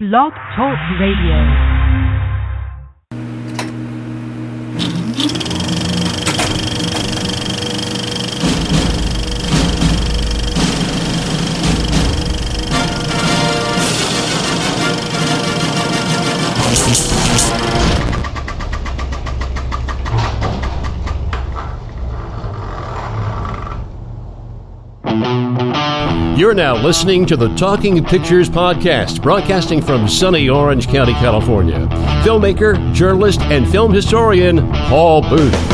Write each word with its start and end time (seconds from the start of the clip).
Blog 0.00 0.32
Talk 0.56 0.76
Radio. 0.98 1.73
You're 26.44 26.52
now 26.52 26.76
listening 26.76 27.24
to 27.28 27.38
the 27.38 27.48
Talking 27.54 28.04
Pictures 28.04 28.50
Podcast, 28.50 29.22
broadcasting 29.22 29.80
from 29.80 30.06
sunny 30.06 30.50
Orange 30.50 30.86
County, 30.88 31.14
California. 31.14 31.78
Filmmaker, 32.22 32.92
journalist, 32.92 33.40
and 33.40 33.66
film 33.66 33.94
historian 33.94 34.70
Paul 34.70 35.22
Booth. 35.22 35.73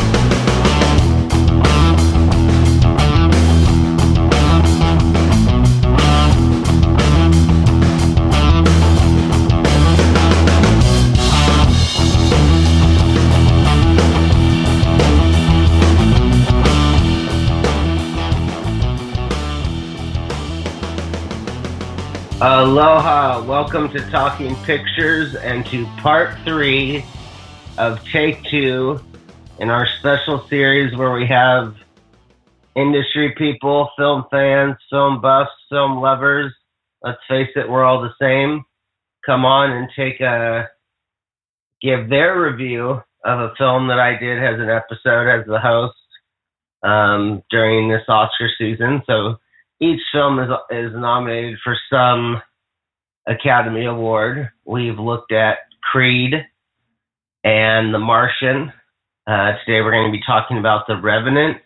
Aloha, 22.43 23.43
welcome 23.45 23.87
to 23.89 23.99
Talking 24.09 24.55
Pictures 24.63 25.35
and 25.35 25.63
to 25.67 25.85
part 25.97 26.35
three 26.43 27.05
of 27.77 28.03
Take 28.05 28.43
Two 28.45 28.99
in 29.59 29.69
our 29.69 29.85
special 29.99 30.47
series 30.47 30.97
where 30.97 31.11
we 31.11 31.27
have 31.27 31.75
industry 32.75 33.35
people, 33.37 33.91
film 33.95 34.25
fans, 34.31 34.75
film 34.89 35.21
buffs, 35.21 35.51
film 35.69 36.01
lovers. 36.01 36.51
Let's 37.03 37.19
face 37.29 37.49
it, 37.55 37.69
we're 37.69 37.83
all 37.83 38.01
the 38.01 38.15
same. 38.19 38.63
Come 39.23 39.45
on 39.45 39.69
and 39.69 39.87
take 39.95 40.19
a 40.19 40.67
give 41.79 42.09
their 42.09 42.41
review 42.41 43.03
of 43.23 43.39
a 43.39 43.53
film 43.55 43.87
that 43.89 43.99
I 43.99 44.17
did 44.17 44.43
as 44.43 44.59
an 44.59 44.67
episode 44.71 45.27
as 45.29 45.45
the 45.45 45.59
host 45.59 45.93
um, 46.81 47.43
during 47.51 47.87
this 47.87 48.01
Oscar 48.07 48.49
season. 48.57 49.03
So 49.05 49.37
each 49.81 49.99
film 50.13 50.39
is 50.39 50.49
is 50.69 50.91
nominated 50.93 51.57
for 51.63 51.75
some 51.89 52.41
Academy 53.27 53.85
Award. 53.85 54.49
We've 54.65 54.99
looked 54.99 55.31
at 55.31 55.57
Creed 55.91 56.33
and 57.43 57.93
The 57.93 57.99
Martian. 57.99 58.71
Uh, 59.27 59.53
today 59.65 59.81
we're 59.81 59.91
going 59.91 60.11
to 60.11 60.17
be 60.17 60.23
talking 60.25 60.57
about 60.59 60.85
The 60.87 60.99
Revenant, 61.01 61.57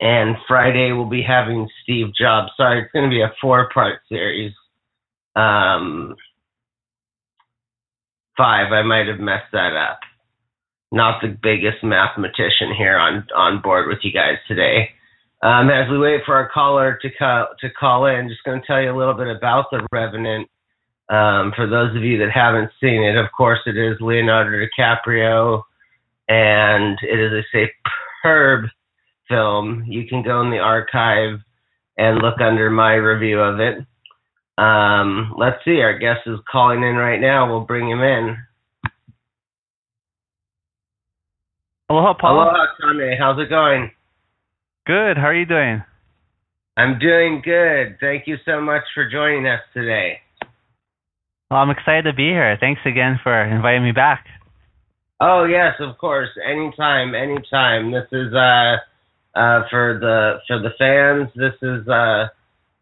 and 0.00 0.36
Friday 0.48 0.92
we'll 0.92 1.08
be 1.08 1.22
having 1.22 1.68
Steve 1.82 2.08
Jobs. 2.18 2.50
Sorry, 2.56 2.82
it's 2.82 2.92
going 2.92 3.08
to 3.08 3.14
be 3.14 3.22
a 3.22 3.32
four-part 3.40 4.00
series. 4.08 4.52
Um, 5.36 6.16
five, 8.36 8.72
I 8.72 8.82
might 8.82 9.06
have 9.08 9.20
messed 9.20 9.52
that 9.52 9.74
up. 9.76 10.00
Not 10.92 11.22
the 11.22 11.28
biggest 11.28 11.82
mathematician 11.82 12.74
here 12.76 12.96
on 12.96 13.26
on 13.34 13.62
board 13.62 13.88
with 13.88 13.98
you 14.02 14.12
guys 14.12 14.38
today. 14.46 14.90
Um, 15.44 15.68
as 15.68 15.90
we 15.90 15.98
wait 15.98 16.22
for 16.24 16.34
our 16.34 16.48
caller 16.48 16.98
to 17.02 17.10
call, 17.10 17.48
to 17.60 17.68
call 17.70 18.06
in, 18.06 18.30
just 18.30 18.42
going 18.44 18.62
to 18.62 18.66
tell 18.66 18.80
you 18.80 18.90
a 18.90 18.96
little 18.96 19.12
bit 19.12 19.28
about 19.28 19.66
the 19.70 19.86
Revenant. 19.92 20.48
Um, 21.10 21.52
for 21.54 21.68
those 21.68 21.94
of 21.94 22.02
you 22.02 22.16
that 22.18 22.30
haven't 22.32 22.70
seen 22.80 23.02
it, 23.02 23.14
of 23.14 23.26
course, 23.36 23.58
it 23.66 23.76
is 23.76 24.00
Leonardo 24.00 24.56
DiCaprio, 24.56 25.62
and 26.28 26.98
it 27.02 27.20
is 27.20 27.30
a 27.30 27.68
superb 28.22 28.70
film. 29.28 29.84
You 29.86 30.06
can 30.08 30.22
go 30.22 30.40
in 30.40 30.50
the 30.50 30.60
archive 30.60 31.40
and 31.98 32.22
look 32.22 32.40
under 32.40 32.70
my 32.70 32.94
review 32.94 33.38
of 33.38 33.60
it. 33.60 33.84
Um, 34.56 35.34
let's 35.36 35.62
see, 35.66 35.82
our 35.82 35.98
guest 35.98 36.20
is 36.24 36.38
calling 36.50 36.82
in 36.82 36.96
right 36.96 37.20
now. 37.20 37.50
We'll 37.50 37.66
bring 37.66 37.90
him 37.90 38.00
in. 38.00 38.36
Aloha, 41.90 42.14
Paul. 42.18 42.34
Aloha, 42.34 42.66
Kane. 42.80 43.16
How's 43.18 43.38
it 43.38 43.50
going? 43.50 43.90
Good. 44.86 45.16
How 45.16 45.28
are 45.28 45.34
you 45.34 45.46
doing? 45.46 45.82
I'm 46.76 46.98
doing 46.98 47.40
good. 47.42 47.96
Thank 48.00 48.26
you 48.26 48.36
so 48.44 48.60
much 48.60 48.82
for 48.94 49.08
joining 49.08 49.46
us 49.46 49.60
today. 49.72 50.18
Well, 51.50 51.60
I'm 51.60 51.70
excited 51.70 52.02
to 52.04 52.12
be 52.12 52.28
here. 52.28 52.58
Thanks 52.60 52.82
again 52.84 53.18
for 53.22 53.32
inviting 53.44 53.84
me 53.84 53.92
back. 53.92 54.26
Oh 55.20 55.44
yes, 55.44 55.74
of 55.80 55.96
course. 55.96 56.28
Anytime, 56.44 57.14
anytime. 57.14 57.92
This 57.92 58.08
is 58.12 58.34
uh 58.34 58.76
uh 59.34 59.62
for 59.70 59.98
the 59.98 60.40
for 60.46 60.58
the 60.58 60.74
fans. 60.76 61.30
This 61.34 61.54
is 61.62 61.88
uh 61.88 62.28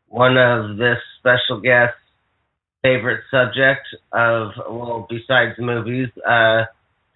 one 0.08 0.36
of 0.36 0.78
this 0.78 0.98
special 1.20 1.60
guest's 1.60 1.94
favorite 2.82 3.22
subject 3.30 3.86
of 4.12 4.52
well, 4.68 5.06
besides 5.08 5.54
movies, 5.58 6.08
uh 6.26 6.64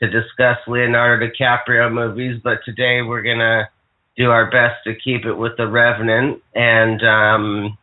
to 0.01 0.11
discuss 0.11 0.59
Leonardo 0.69 1.27
DiCaprio 1.27 1.93
movies. 1.93 2.41
But 2.45 2.59
today 2.65 3.01
we're 3.03 3.23
gonna 3.23 3.69
do 4.17 4.31
our 4.31 4.51
best 4.51 4.85
to 4.85 4.95
keep 4.95 5.25
it 5.25 5.35
with 5.35 5.53
the 5.57 5.67
Revenant 5.67 6.43
and 6.55 7.03
um, 7.03 7.79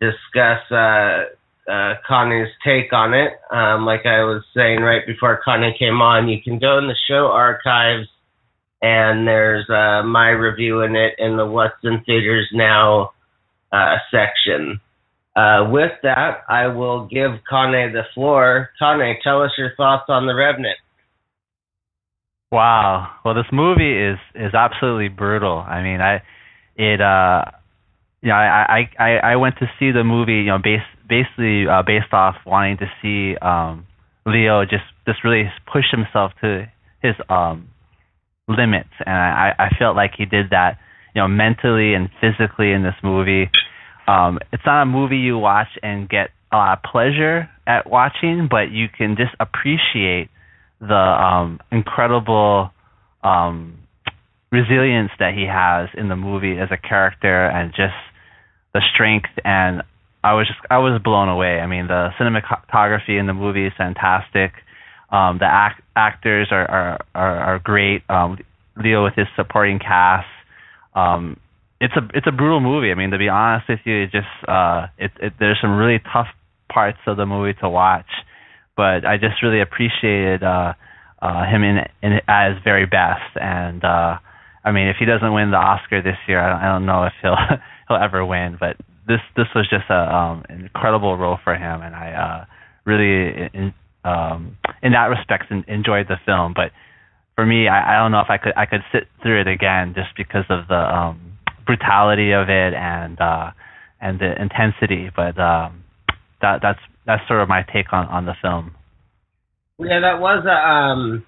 discuss 0.00 0.60
uh, 0.70 1.24
uh, 1.70 1.94
Kane's 2.08 2.48
take 2.64 2.92
on 2.92 3.14
it. 3.14 3.32
Um, 3.50 3.84
like 3.84 4.06
I 4.06 4.24
was 4.24 4.42
saying 4.54 4.80
right 4.80 5.06
before 5.06 5.40
Connie 5.44 5.76
came 5.78 6.00
on, 6.00 6.28
you 6.28 6.42
can 6.42 6.58
go 6.58 6.78
in 6.78 6.88
the 6.88 6.96
show 7.08 7.26
archives 7.26 8.08
and 8.80 9.26
there's 9.26 9.68
uh, 9.70 10.02
my 10.04 10.30
review 10.30 10.80
in 10.80 10.96
it 10.96 11.14
in 11.18 11.36
the 11.36 11.46
What's 11.46 11.76
in 11.84 12.02
Theaters 12.04 12.48
Now 12.52 13.12
uh, 13.70 13.96
section. 14.10 14.80
Uh, 15.36 15.68
with 15.70 15.92
that, 16.02 16.42
I 16.48 16.66
will 16.66 17.06
give 17.06 17.30
Kane 17.48 17.92
the 17.92 18.02
floor. 18.12 18.70
Kane, 18.78 19.16
tell 19.22 19.42
us 19.42 19.52
your 19.56 19.72
thoughts 19.76 20.06
on 20.08 20.26
The 20.26 20.34
Revenant. 20.34 20.76
Wow. 22.52 23.08
Well, 23.24 23.34
this 23.34 23.46
movie 23.52 23.96
is 23.98 24.18
is 24.34 24.54
absolutely 24.54 25.08
brutal. 25.08 25.58
I 25.66 25.82
mean, 25.82 26.00
I 26.02 26.22
it 26.76 27.00
uh 27.00 27.46
you 28.22 28.30
know, 28.30 28.36
I 28.36 28.88
I 28.98 29.16
I 29.32 29.36
went 29.36 29.56
to 29.60 29.66
see 29.78 29.92
the 29.92 30.04
movie, 30.04 30.34
you 30.34 30.46
know, 30.46 30.58
based 30.58 30.84
basically 31.08 31.66
uh, 31.68 31.82
based 31.86 32.12
off 32.12 32.36
wanting 32.46 32.78
to 32.78 32.86
see 33.02 33.36
um 33.38 33.86
Leo 34.26 34.64
just 34.64 34.84
just 35.06 35.24
really 35.24 35.50
push 35.72 35.86
himself 35.90 36.32
to 36.42 36.70
his 37.02 37.14
um 37.30 37.68
limits 38.48 38.90
and 39.06 39.14
I 39.16 39.54
I 39.58 39.68
felt 39.78 39.96
like 39.96 40.12
he 40.18 40.26
did 40.26 40.50
that, 40.50 40.78
you 41.14 41.22
know, 41.22 41.28
mentally 41.28 41.94
and 41.94 42.10
physically 42.20 42.72
in 42.72 42.82
this 42.82 42.96
movie. 43.02 43.50
Um 44.08 44.38
it's 44.52 44.64
not 44.66 44.82
a 44.82 44.86
movie 44.86 45.18
you 45.18 45.38
watch 45.38 45.68
and 45.82 46.08
get 46.08 46.30
a 46.52 46.56
lot 46.56 46.78
of 46.78 46.90
pleasure 46.90 47.48
at 47.66 47.88
watching, 47.90 48.48
but 48.50 48.70
you 48.72 48.88
can 48.88 49.16
just 49.16 49.34
appreciate 49.40 50.28
the 50.82 50.94
um, 50.94 51.60
incredible 51.70 52.70
um, 53.22 53.78
resilience 54.50 55.10
that 55.18 55.32
he 55.32 55.46
has 55.46 55.88
in 55.96 56.08
the 56.08 56.16
movie 56.16 56.58
as 56.58 56.68
a 56.70 56.76
character 56.76 57.46
and 57.46 57.70
just 57.70 57.94
the 58.74 58.82
strength 58.92 59.30
and 59.44 59.82
I 60.24 60.34
was 60.34 60.46
just 60.46 60.60
I 60.70 60.78
was 60.78 61.00
blown 61.02 61.28
away. 61.28 61.58
I 61.58 61.66
mean, 61.66 61.88
the 61.88 62.10
cinematography 62.18 63.18
in 63.18 63.26
the 63.26 63.34
movie 63.34 63.66
is 63.66 63.72
fantastic. 63.76 64.52
Um, 65.10 65.38
the 65.38 65.46
act, 65.46 65.82
actors 65.96 66.48
are 66.52 66.70
are 66.70 67.00
are, 67.14 67.38
are 67.40 67.58
great. 67.58 68.02
Um, 68.08 68.38
Leo 68.76 69.04
with 69.04 69.14
his 69.14 69.26
supporting 69.34 69.78
cast. 69.78 70.28
Um, 70.94 71.38
it's 71.80 71.94
a 71.96 72.08
it's 72.14 72.26
a 72.28 72.32
brutal 72.32 72.60
movie. 72.60 72.92
I 72.92 72.94
mean, 72.94 73.10
to 73.10 73.18
be 73.18 73.28
honest 73.28 73.68
with 73.68 73.80
you, 73.84 74.04
it 74.04 74.12
just 74.12 74.28
uh, 74.46 74.86
it, 74.96 75.10
it 75.20 75.32
there's 75.40 75.58
some 75.60 75.76
really 75.76 76.00
tough 76.12 76.28
parts 76.72 76.98
of 77.06 77.16
the 77.16 77.26
movie 77.26 77.54
to 77.60 77.68
watch 77.68 78.06
but 78.76 79.04
I 79.04 79.16
just 79.16 79.42
really 79.42 79.60
appreciated 79.60 80.42
uh, 80.42 80.74
uh, 81.20 81.44
him 81.46 81.62
in, 81.62 81.78
in 82.02 82.20
at 82.28 82.54
his 82.54 82.62
very 82.64 82.86
best. 82.86 83.36
And 83.36 83.84
uh, 83.84 84.16
I 84.64 84.72
mean, 84.72 84.88
if 84.88 84.96
he 84.98 85.04
doesn't 85.04 85.32
win 85.32 85.50
the 85.50 85.56
Oscar 85.56 86.02
this 86.02 86.18
year, 86.26 86.40
I 86.40 86.48
don't, 86.50 86.60
I 86.60 86.72
don't 86.72 86.86
know 86.86 87.04
if 87.04 87.12
he'll 87.22 87.36
he'll 87.88 88.02
ever 88.02 88.24
win. 88.24 88.56
But 88.58 88.76
this 89.06 89.20
this 89.36 89.46
was 89.54 89.68
just 89.68 89.90
a 89.90 90.14
um, 90.14 90.44
an 90.48 90.62
incredible 90.62 91.16
role 91.16 91.38
for 91.42 91.54
him, 91.54 91.82
and 91.82 91.94
I 91.94 92.12
uh, 92.12 92.44
really 92.84 93.50
in, 93.54 93.74
um, 94.04 94.56
in 94.82 94.92
that 94.92 95.06
respect 95.06 95.50
enjoyed 95.68 96.08
the 96.08 96.16
film. 96.24 96.54
But 96.54 96.72
for 97.34 97.46
me, 97.46 97.68
I, 97.68 97.94
I 97.94 97.98
don't 97.98 98.12
know 98.12 98.20
if 98.20 98.30
I 98.30 98.38
could 98.38 98.52
I 98.56 98.66
could 98.66 98.82
sit 98.92 99.08
through 99.22 99.40
it 99.40 99.48
again 99.48 99.94
just 99.94 100.16
because 100.16 100.44
of 100.48 100.68
the 100.68 100.74
um, 100.74 101.38
brutality 101.66 102.32
of 102.32 102.48
it 102.48 102.74
and 102.74 103.20
uh, 103.20 103.50
and 104.00 104.18
the 104.18 104.40
intensity. 104.40 105.10
But 105.14 105.38
um, 105.38 105.81
that 106.42 106.60
that's 106.62 106.78
that's 107.06 107.26
sort 107.26 107.40
of 107.40 107.48
my 107.48 107.62
take 107.72 107.92
on 107.92 108.06
on 108.06 108.26
the 108.26 108.34
film. 108.42 108.74
Yeah, 109.78 110.00
that 110.00 110.20
was 110.20 110.44
a. 110.46 110.68
Um, 110.68 111.24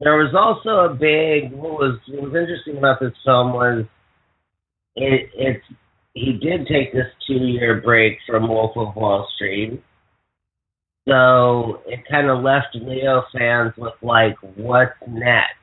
there 0.00 0.16
was 0.16 0.34
also 0.34 0.90
a 0.90 0.94
big. 0.94 1.52
What 1.52 1.72
was 1.72 2.00
what 2.08 2.22
was 2.22 2.34
interesting 2.34 2.78
about 2.78 3.00
this 3.00 3.12
film 3.24 3.52
was 3.52 3.84
it. 4.96 5.30
It's 5.34 5.64
he 6.14 6.32
did 6.32 6.66
take 6.66 6.92
this 6.92 7.06
two 7.26 7.34
year 7.34 7.80
break 7.80 8.18
from 8.26 8.48
Wolf 8.48 8.76
of 8.76 8.96
Wall 8.96 9.28
Street. 9.36 9.82
so 11.06 11.80
it 11.86 12.00
kind 12.10 12.28
of 12.28 12.42
left 12.42 12.74
Leo 12.74 13.22
fans 13.32 13.72
with 13.76 13.94
like, 14.02 14.36
what's 14.56 14.92
next? 15.06 15.54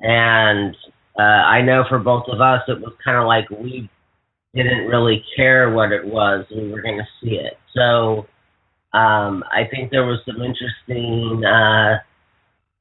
And 0.00 0.76
uh, 1.18 1.22
I 1.22 1.62
know 1.62 1.84
for 1.88 1.98
both 1.98 2.24
of 2.28 2.40
us, 2.40 2.62
it 2.68 2.80
was 2.80 2.92
kind 3.04 3.18
of 3.18 3.26
like 3.26 3.50
we 3.50 3.90
didn't 4.54 4.86
really 4.86 5.24
care 5.36 5.70
what 5.70 5.92
it 5.92 6.04
was. 6.04 6.44
We 6.50 6.70
were 6.70 6.82
going 6.82 6.98
to 6.98 7.08
see 7.20 7.36
it. 7.36 7.58
So 7.74 8.26
um, 8.92 9.44
I 9.50 9.64
think 9.70 9.90
there 9.90 10.04
was 10.04 10.20
some 10.26 10.42
interesting. 10.42 11.44
Uh, 11.44 11.98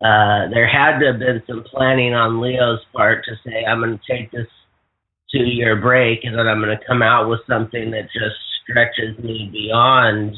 uh, 0.03 0.49
there 0.49 0.67
had 0.67 0.99
to 0.99 1.11
have 1.11 1.19
been 1.19 1.43
some 1.47 1.63
planning 1.63 2.13
on 2.13 2.41
Leo's 2.41 2.79
part 2.93 3.23
to 3.25 3.35
say, 3.45 3.63
I'm 3.63 3.81
going 3.81 3.99
to 3.99 4.13
take 4.13 4.31
this 4.31 4.47
two 5.31 5.43
year 5.43 5.79
break 5.79 6.23
and 6.23 6.37
then 6.37 6.47
I'm 6.47 6.59
going 6.59 6.75
to 6.75 6.85
come 6.85 7.01
out 7.01 7.29
with 7.29 7.39
something 7.47 7.91
that 7.91 8.05
just 8.11 8.35
stretches 8.63 9.17
me 9.23 9.49
beyond 9.51 10.35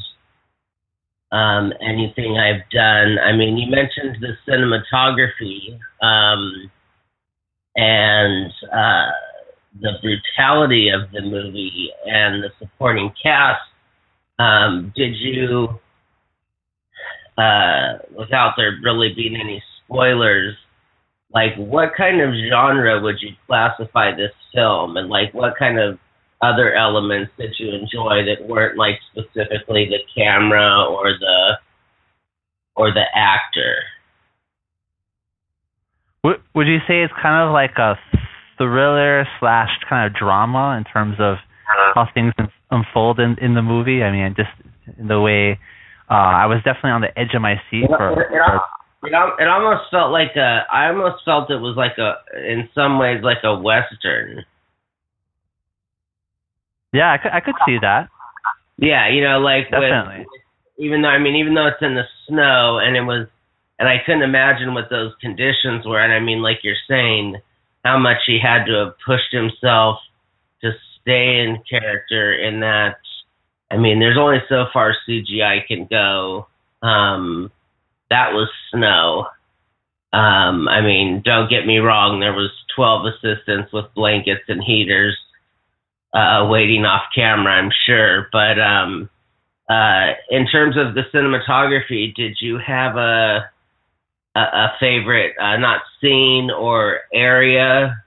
um, 1.32 1.72
anything 1.80 2.36
I've 2.38 2.68
done. 2.70 3.18
I 3.18 3.32
mean, 3.32 3.56
you 3.56 3.70
mentioned 3.70 4.18
the 4.20 4.36
cinematography 4.46 5.78
um, 6.02 6.70
and 7.74 8.52
uh, 8.72 9.10
the 9.80 9.92
brutality 10.02 10.88
of 10.90 11.10
the 11.12 11.20
movie 11.20 11.90
and 12.06 12.42
the 12.42 12.50
supporting 12.58 13.12
cast. 13.22 13.62
Um, 14.38 14.92
did 14.96 15.14
you, 15.16 15.68
uh, 17.38 17.98
without 18.16 18.54
there 18.56 18.78
really 18.82 19.12
being 19.14 19.36
any 19.36 19.62
spoilers, 19.84 20.54
like 21.32 21.56
what 21.56 21.90
kind 21.96 22.20
of 22.20 22.30
genre 22.48 23.00
would 23.00 23.16
you 23.20 23.30
classify 23.46 24.14
this 24.14 24.32
film, 24.54 24.96
and 24.96 25.08
like 25.08 25.34
what 25.34 25.54
kind 25.58 25.78
of 25.78 25.98
other 26.40 26.74
elements 26.74 27.32
that 27.38 27.58
you 27.58 27.70
enjoy 27.70 28.24
that 28.24 28.46
weren't 28.46 28.76
like 28.76 28.98
specifically 29.10 29.88
the 29.88 29.98
camera 30.16 30.84
or 30.84 31.12
the 31.18 31.58
or 32.76 32.92
the 32.92 33.04
actor? 33.14 33.76
Would 36.22 36.40
Would 36.54 36.68
you 36.68 36.78
say 36.86 37.02
it's 37.02 37.12
kind 37.20 37.46
of 37.46 37.52
like 37.52 37.76
a 37.78 37.98
thriller 38.56 39.26
slash 39.40 39.70
kind 39.88 40.06
of 40.06 40.18
drama 40.18 40.76
in 40.76 40.84
terms 40.84 41.16
of 41.18 41.36
how 41.94 42.08
things 42.12 42.32
unfold 42.70 43.20
in 43.20 43.36
in 43.40 43.54
the 43.54 43.62
movie? 43.62 44.02
I 44.02 44.12
mean, 44.12 44.34
just 44.36 44.50
in 44.98 45.08
the 45.08 45.20
way 45.20 45.58
uh, 46.10 46.44
I 46.44 46.46
was 46.46 46.58
definitely 46.64 46.90
on 46.90 47.00
the 47.00 47.18
edge 47.18 47.34
of 47.34 47.40
my 47.40 47.56
seat 47.70 47.88
for. 47.88 48.12
It, 48.12 48.28
it, 48.28 49.08
it, 49.08 49.42
it 49.42 49.48
almost 49.48 49.90
felt 49.90 50.12
like 50.12 50.36
a. 50.36 50.64
I 50.70 50.88
almost 50.88 51.24
felt 51.24 51.50
it 51.50 51.60
was 51.60 51.76
like 51.76 51.96
a, 51.98 52.20
in 52.36 52.68
some 52.74 52.98
ways, 52.98 53.20
like 53.22 53.42
a 53.42 53.56
western. 53.56 54.44
Yeah, 56.92 57.12
I 57.12 57.18
could, 57.18 57.32
I 57.32 57.40
could 57.40 57.56
see 57.66 57.78
that. 57.80 58.08
Yeah, 58.76 59.08
you 59.08 59.22
know, 59.22 59.40
like 59.40 59.70
definitely. 59.70 60.26
With, 60.28 60.84
even 60.86 61.02
though 61.02 61.08
I 61.08 61.18
mean, 61.18 61.36
even 61.36 61.54
though 61.54 61.66
it's 61.66 61.80
in 61.80 61.94
the 61.94 62.04
snow 62.28 62.78
and 62.78 62.96
it 62.96 63.02
was, 63.02 63.26
and 63.78 63.88
I 63.88 63.96
couldn't 64.04 64.22
imagine 64.22 64.74
what 64.74 64.90
those 64.90 65.12
conditions 65.20 65.86
were. 65.86 66.00
And 66.00 66.12
I 66.12 66.20
mean, 66.20 66.42
like 66.42 66.60
you're 66.62 66.78
saying, 66.88 67.36
how 67.84 67.98
much 67.98 68.18
he 68.26 68.38
had 68.40 68.64
to 68.64 68.72
have 68.72 68.94
pushed 69.04 69.32
himself 69.32 69.98
to 70.62 70.72
stay 71.00 71.40
in 71.40 71.62
character 71.68 72.32
in 72.32 72.60
that. 72.60 72.96
I 73.70 73.76
mean, 73.76 73.98
there's 73.98 74.18
only 74.18 74.38
so 74.48 74.66
far 74.72 74.94
CGI 75.08 75.66
can 75.66 75.86
go. 75.86 76.46
Um, 76.82 77.50
that 78.10 78.32
was 78.32 78.48
snow. 78.72 79.26
Um, 80.12 80.68
I 80.68 80.80
mean, 80.80 81.22
don't 81.24 81.50
get 81.50 81.66
me 81.66 81.78
wrong. 81.78 82.20
There 82.20 82.32
was 82.32 82.50
12 82.76 83.06
assistants 83.06 83.72
with 83.72 83.86
blankets 83.94 84.44
and 84.48 84.62
heaters 84.62 85.16
uh, 86.14 86.46
waiting 86.48 86.84
off 86.84 87.02
camera, 87.14 87.54
I'm 87.54 87.72
sure. 87.86 88.28
But 88.32 88.60
um, 88.60 89.10
uh, 89.68 90.12
in 90.30 90.46
terms 90.46 90.76
of 90.76 90.94
the 90.94 91.02
cinematography, 91.12 92.14
did 92.14 92.36
you 92.40 92.58
have 92.58 92.96
a 92.96 93.50
a, 94.34 94.40
a 94.40 94.72
favorite, 94.80 95.34
uh, 95.40 95.56
not 95.56 95.82
scene 96.00 96.50
or 96.50 97.00
area 97.12 98.02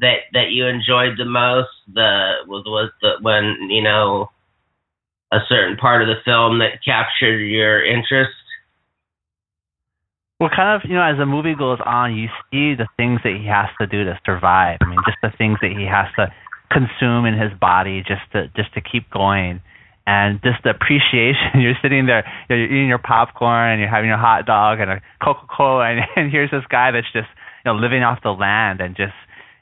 that 0.00 0.18
that 0.32 0.50
you 0.50 0.66
enjoyed 0.66 1.18
the 1.18 1.24
most? 1.24 1.70
The 1.92 2.44
was 2.46 2.64
was 2.66 2.90
the 3.00 3.14
when 3.20 3.70
you 3.70 3.82
know 3.82 4.30
a 5.32 5.38
certain 5.48 5.76
part 5.76 6.02
of 6.02 6.08
the 6.08 6.20
film 6.24 6.58
that 6.58 6.84
captured 6.84 7.38
your 7.38 7.84
interest? 7.84 8.32
Well, 10.38 10.50
kind 10.54 10.74
of, 10.74 10.90
you 10.90 10.96
know, 10.96 11.04
as 11.04 11.18
the 11.18 11.24
movie 11.24 11.54
goes 11.54 11.78
on, 11.86 12.16
you 12.16 12.26
see 12.50 12.74
the 12.74 12.88
things 12.96 13.20
that 13.22 13.38
he 13.40 13.46
has 13.46 13.68
to 13.80 13.86
do 13.86 14.04
to 14.04 14.18
survive. 14.26 14.78
I 14.80 14.86
mean, 14.86 14.98
just 15.06 15.18
the 15.22 15.30
things 15.38 15.56
that 15.62 15.70
he 15.70 15.86
has 15.86 16.06
to 16.18 16.34
consume 16.68 17.26
in 17.26 17.38
his 17.38 17.52
body 17.60 18.02
just 18.02 18.22
to 18.32 18.48
just 18.56 18.74
to 18.74 18.80
keep 18.80 19.08
going 19.10 19.60
and 20.06 20.40
just 20.42 20.62
the 20.64 20.70
appreciation. 20.70 21.54
You're 21.60 21.78
sitting 21.82 22.06
there 22.06 22.24
you're 22.48 22.64
eating 22.64 22.88
your 22.88 22.98
popcorn 22.98 23.72
and 23.72 23.80
you're 23.80 23.90
having 23.90 24.08
your 24.08 24.18
hot 24.18 24.46
dog 24.46 24.80
and 24.80 24.90
a 24.90 25.02
coca-cola 25.22 25.90
and, 25.90 26.00
and 26.16 26.30
here's 26.30 26.50
this 26.50 26.64
guy 26.68 26.90
that's 26.90 27.10
just 27.12 27.28
you 27.64 27.72
know 27.72 27.74
living 27.78 28.02
off 28.02 28.18
the 28.22 28.30
land 28.30 28.80
and 28.80 28.96
just 28.96 29.14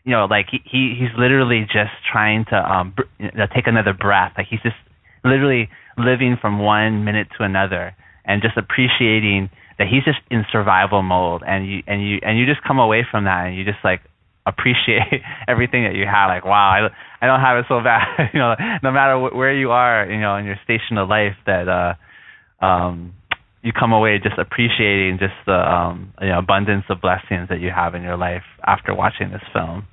you 0.05 0.13
know 0.13 0.25
like 0.25 0.47
he, 0.51 0.59
he 0.65 0.97
he's 0.99 1.13
literally 1.19 1.63
just 1.63 1.93
trying 2.11 2.45
to 2.47 2.57
um 2.57 2.95
br- 2.97 3.11
you 3.19 3.31
know, 3.35 3.47
take 3.55 3.67
another 3.67 3.93
breath. 3.93 4.33
Like 4.37 4.47
he's 4.49 4.63
just 4.63 4.77
literally 5.25 5.69
living 5.99 6.37
from 6.41 6.59
one 6.59 7.05
minute 7.05 7.29
to 7.37 7.45
another 7.45 7.95
and 8.25 8.43
just 8.43 8.57
appreciating 8.57 9.51
that 9.79 9.89
he's 9.89 10.05
just 10.05 10.19
in 10.31 10.45
survival 10.53 11.03
mode 11.03 11.43
and 11.47 11.69
you 11.69 11.83
and 11.87 12.07
you 12.07 12.19
and 12.23 12.39
you 12.39 12.47
just 12.47 12.63
come 12.63 12.79
away 12.79 13.07
from 13.11 13.25
that 13.25 13.47
and 13.47 13.57
you 13.57 13.65
just 13.65 13.83
like 13.83 14.01
appreciate 14.51 15.23
everything 15.49 15.85
that 15.85 15.95
you 15.95 16.05
have. 16.07 16.29
Like, 16.29 16.45
wow, 16.45 16.75
I, 16.75 17.25
I 17.25 17.27
don't 17.27 17.41
have 17.41 17.59
it 17.59 17.67
so 17.69 17.81
bad. 17.81 18.31
you 18.35 18.41
know, 18.41 18.55
no 18.83 18.91
matter 18.91 19.15
wh- 19.19 19.35
where 19.35 19.55
you 19.55 19.71
are, 19.71 20.11
you 20.11 20.21
know, 20.21 20.37
in 20.37 20.45
your 20.45 20.59
station 20.65 20.99
of 20.99 21.09
life, 21.09 21.39
that 21.47 21.69
uh, 21.69 22.65
um, 22.65 23.15
you 23.63 23.73
come 23.73 23.93
away 23.93 24.19
just 24.23 24.39
appreciating 24.39 25.19
just 25.19 25.37
the 25.47 25.53
um, 25.53 26.13
you 26.21 26.29
know 26.29 26.39
abundance 26.39 26.85
of 26.89 27.01
blessings 27.01 27.49
that 27.49 27.61
you 27.61 27.71
have 27.75 27.95
in 27.95 28.03
your 28.03 28.17
life 28.17 28.45
after 28.67 28.95
watching 28.95 29.31
this 29.31 29.43
film. 29.53 29.87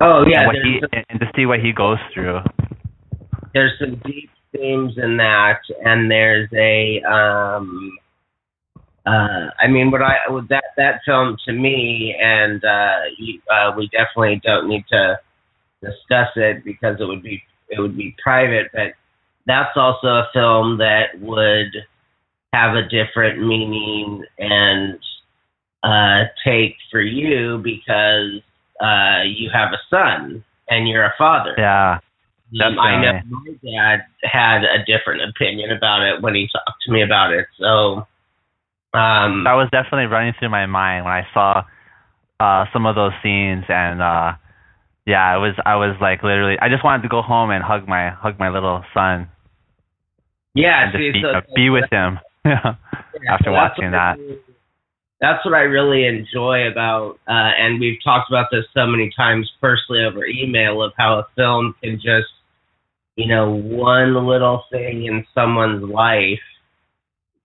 Oh 0.00 0.24
yeah, 0.28 0.48
and, 0.48 0.58
he, 0.64 0.80
and 1.08 1.20
to 1.20 1.26
see 1.36 1.46
what 1.46 1.60
he 1.60 1.72
goes 1.72 1.98
through. 2.12 2.40
There's 3.54 3.72
some 3.78 4.00
deep 4.04 4.30
themes 4.52 4.94
in 4.96 5.16
that, 5.18 5.60
and 5.84 6.10
there's 6.10 6.48
a 6.52 7.02
um, 7.06 7.92
uh, 9.04 9.50
I 9.60 9.66
mean, 9.68 9.90
what 9.90 10.02
I 10.02 10.18
that 10.48 10.64
that 10.76 11.00
film 11.04 11.36
to 11.46 11.52
me, 11.52 12.14
and 12.20 12.64
uh, 12.64 13.00
you, 13.18 13.40
uh, 13.50 13.72
we 13.76 13.88
definitely 13.88 14.40
don't 14.44 14.68
need 14.68 14.84
to 14.90 15.18
discuss 15.82 16.28
it 16.36 16.64
because 16.64 16.96
it 17.00 17.04
would 17.04 17.22
be 17.22 17.42
it 17.68 17.80
would 17.80 17.96
be 17.96 18.14
private. 18.22 18.70
But 18.72 18.92
that's 19.46 19.76
also 19.76 20.06
a 20.06 20.28
film 20.32 20.78
that 20.78 21.20
would 21.20 21.74
have 22.52 22.76
a 22.76 22.82
different 22.82 23.44
meaning 23.44 24.24
and 24.38 24.98
uh, 25.82 26.28
take 26.44 26.76
for 26.90 27.00
you 27.00 27.58
because 27.58 28.40
uh, 28.80 29.22
you 29.24 29.50
have 29.52 29.72
a 29.72 29.80
son 29.90 30.44
and 30.68 30.88
you're 30.88 31.04
a 31.04 31.14
father. 31.18 31.54
Yeah. 31.58 31.98
Um, 32.64 32.78
I 32.78 33.00
know 33.00 33.20
my 33.30 33.54
dad 33.64 34.04
had 34.22 34.62
a 34.62 34.84
different 34.86 35.22
opinion 35.28 35.72
about 35.72 36.02
it 36.02 36.20
when 36.20 36.34
he 36.34 36.48
talked 36.52 36.82
to 36.84 36.92
me 36.92 37.02
about 37.02 37.32
it. 37.32 37.46
So 37.58 38.06
um, 38.94 39.44
that 39.44 39.54
was 39.54 39.68
definitely 39.72 40.06
running 40.06 40.34
through 40.38 40.50
my 40.50 40.66
mind 40.66 41.04
when 41.04 41.14
I 41.14 41.26
saw 41.32 41.64
uh, 42.38 42.66
some 42.72 42.84
of 42.84 42.94
those 42.94 43.12
scenes, 43.22 43.64
and 43.68 44.02
uh, 44.02 44.32
yeah, 45.06 45.24
I 45.24 45.38
was 45.38 45.54
I 45.64 45.76
was 45.76 45.96
like 46.00 46.22
literally, 46.22 46.56
I 46.60 46.68
just 46.68 46.84
wanted 46.84 47.02
to 47.02 47.08
go 47.08 47.22
home 47.22 47.50
and 47.50 47.64
hug 47.64 47.88
my 47.88 48.10
hug 48.10 48.38
my 48.38 48.50
little 48.50 48.84
son. 48.92 49.28
Yeah, 50.54 50.84
and 50.84 50.92
see, 50.92 51.12
just 51.12 51.14
be, 51.14 51.22
so, 51.22 51.38
uh, 51.38 51.40
be 51.56 51.70
with 51.70 51.88
him. 51.90 52.18
yeah, 52.44 52.74
after 53.30 53.48
so 53.48 53.52
watching 53.52 53.92
that. 53.92 54.18
that's 55.22 55.42
what 55.46 55.54
I 55.54 55.62
really 55.62 56.04
enjoy 56.04 56.68
about, 56.70 57.18
uh, 57.26 57.56
and 57.56 57.80
we've 57.80 57.98
talked 58.04 58.30
about 58.30 58.48
this 58.52 58.64
so 58.74 58.86
many 58.86 59.10
times 59.16 59.50
personally 59.58 60.04
over 60.04 60.26
email 60.26 60.82
of 60.82 60.92
how 60.98 61.18
a 61.20 61.26
film 61.34 61.74
can 61.82 61.96
just, 61.96 62.28
you 63.16 63.26
know, 63.26 63.48
one 63.48 64.26
little 64.26 64.64
thing 64.70 65.06
in 65.06 65.24
someone's 65.34 65.82
life 65.82 66.44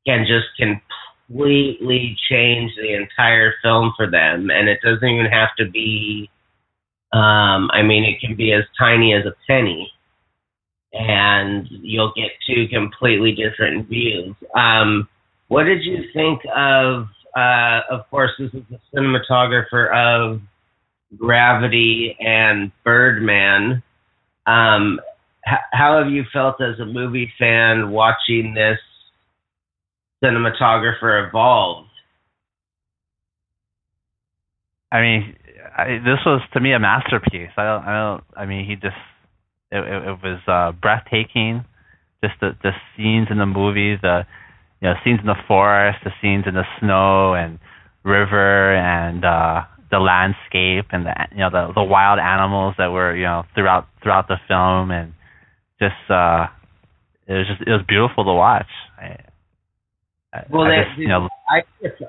can 0.05 0.25
just 0.27 0.47
completely 0.57 0.83
change 1.29 2.71
the 2.75 2.93
entire 2.93 3.53
film 3.61 3.93
for 3.95 4.09
them, 4.09 4.49
and 4.49 4.69
it 4.69 4.79
doesn't 4.83 5.07
even 5.07 5.25
have 5.25 5.49
to 5.57 5.69
be. 5.69 6.29
Um, 7.13 7.69
I 7.71 7.81
mean, 7.83 8.03
it 8.03 8.19
can 8.19 8.35
be 8.35 8.51
as 8.53 8.63
tiny 8.77 9.13
as 9.13 9.25
a 9.25 9.33
penny, 9.47 9.91
and 10.93 11.67
you'll 11.69 12.13
get 12.15 12.31
two 12.45 12.67
completely 12.67 13.33
different 13.33 13.87
views. 13.87 14.35
Um, 14.55 15.07
what 15.47 15.63
did 15.63 15.83
you 15.83 16.03
think 16.13 16.41
of? 16.55 17.07
Uh, 17.35 17.81
of 17.91 18.09
course, 18.09 18.31
this 18.39 18.53
is 18.53 18.63
the 18.69 18.79
cinematographer 18.93 19.93
of 19.93 20.41
Gravity 21.17 22.17
and 22.19 22.71
Birdman. 22.83 23.83
Um, 24.45 24.99
how 25.71 26.01
have 26.01 26.11
you 26.11 26.25
felt 26.33 26.61
as 26.61 26.79
a 26.79 26.85
movie 26.85 27.31
fan 27.39 27.91
watching 27.91 28.53
this 28.53 28.79
cinematographer 30.23 31.27
evolved. 31.27 31.89
I 34.91 35.01
mean, 35.01 35.35
I, 35.77 35.85
this 36.03 36.19
was 36.25 36.41
to 36.53 36.59
me 36.59 36.73
a 36.73 36.79
masterpiece. 36.79 37.51
I 37.57 37.63
don't, 37.63 37.83
I 37.83 37.93
don't. 37.99 38.23
I 38.35 38.45
mean, 38.45 38.65
he 38.65 38.75
just 38.75 38.95
it, 39.71 39.79
it, 39.79 40.07
it 40.07 40.17
was 40.23 40.39
uh, 40.47 40.71
breathtaking. 40.79 41.65
Just 42.23 42.35
the 42.39 42.51
the 42.63 42.71
scenes 42.95 43.27
in 43.29 43.37
the 43.37 43.45
movie, 43.45 43.95
the 44.01 44.23
you 44.81 44.87
know 44.87 44.95
scenes 45.03 45.19
in 45.19 45.27
the 45.27 45.35
forest, 45.47 45.99
the 46.03 46.11
scenes 46.21 46.45
in 46.47 46.53
the 46.53 46.65
snow 46.79 47.33
and 47.33 47.59
river 48.03 48.73
and 48.73 49.25
uh 49.25 49.63
the 49.91 49.99
landscape 49.99 50.85
and 50.91 51.05
the 51.05 51.13
you 51.31 51.39
know 51.39 51.49
the 51.49 51.73
the 51.75 51.83
wild 51.83 52.19
animals 52.19 52.73
that 52.77 52.87
were 52.87 53.15
you 53.15 53.23
know 53.23 53.43
throughout 53.53 53.87
throughout 54.01 54.27
the 54.27 54.37
film 54.47 54.91
and 54.91 55.13
just 55.79 55.95
uh 56.09 56.47
it 57.27 57.33
was 57.33 57.47
just 57.47 57.61
it 57.67 57.71
was 57.71 57.83
beautiful 57.87 58.23
to 58.23 58.33
watch. 58.33 58.71
I, 58.97 59.17
well, 60.49 60.63
I 60.63 60.69
that, 60.69 60.97
you 60.97 61.07
know, 61.07 61.27
I 61.49 61.61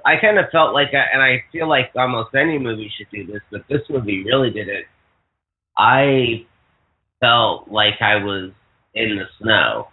I 0.04 0.20
kind 0.20 0.38
of 0.38 0.46
felt 0.50 0.74
like, 0.74 0.88
I, 0.92 1.04
and 1.12 1.22
I 1.22 1.44
feel 1.52 1.68
like 1.68 1.90
almost 1.96 2.34
any 2.34 2.58
movie 2.58 2.90
should 2.96 3.10
do 3.10 3.26
this, 3.32 3.42
but 3.50 3.62
this 3.68 3.82
movie 3.88 4.24
really 4.24 4.50
did 4.50 4.68
it. 4.68 4.86
I 5.76 6.46
felt 7.20 7.68
like 7.68 8.00
I 8.00 8.16
was 8.16 8.50
in 8.94 9.16
the 9.16 9.24
snow. 9.40 9.88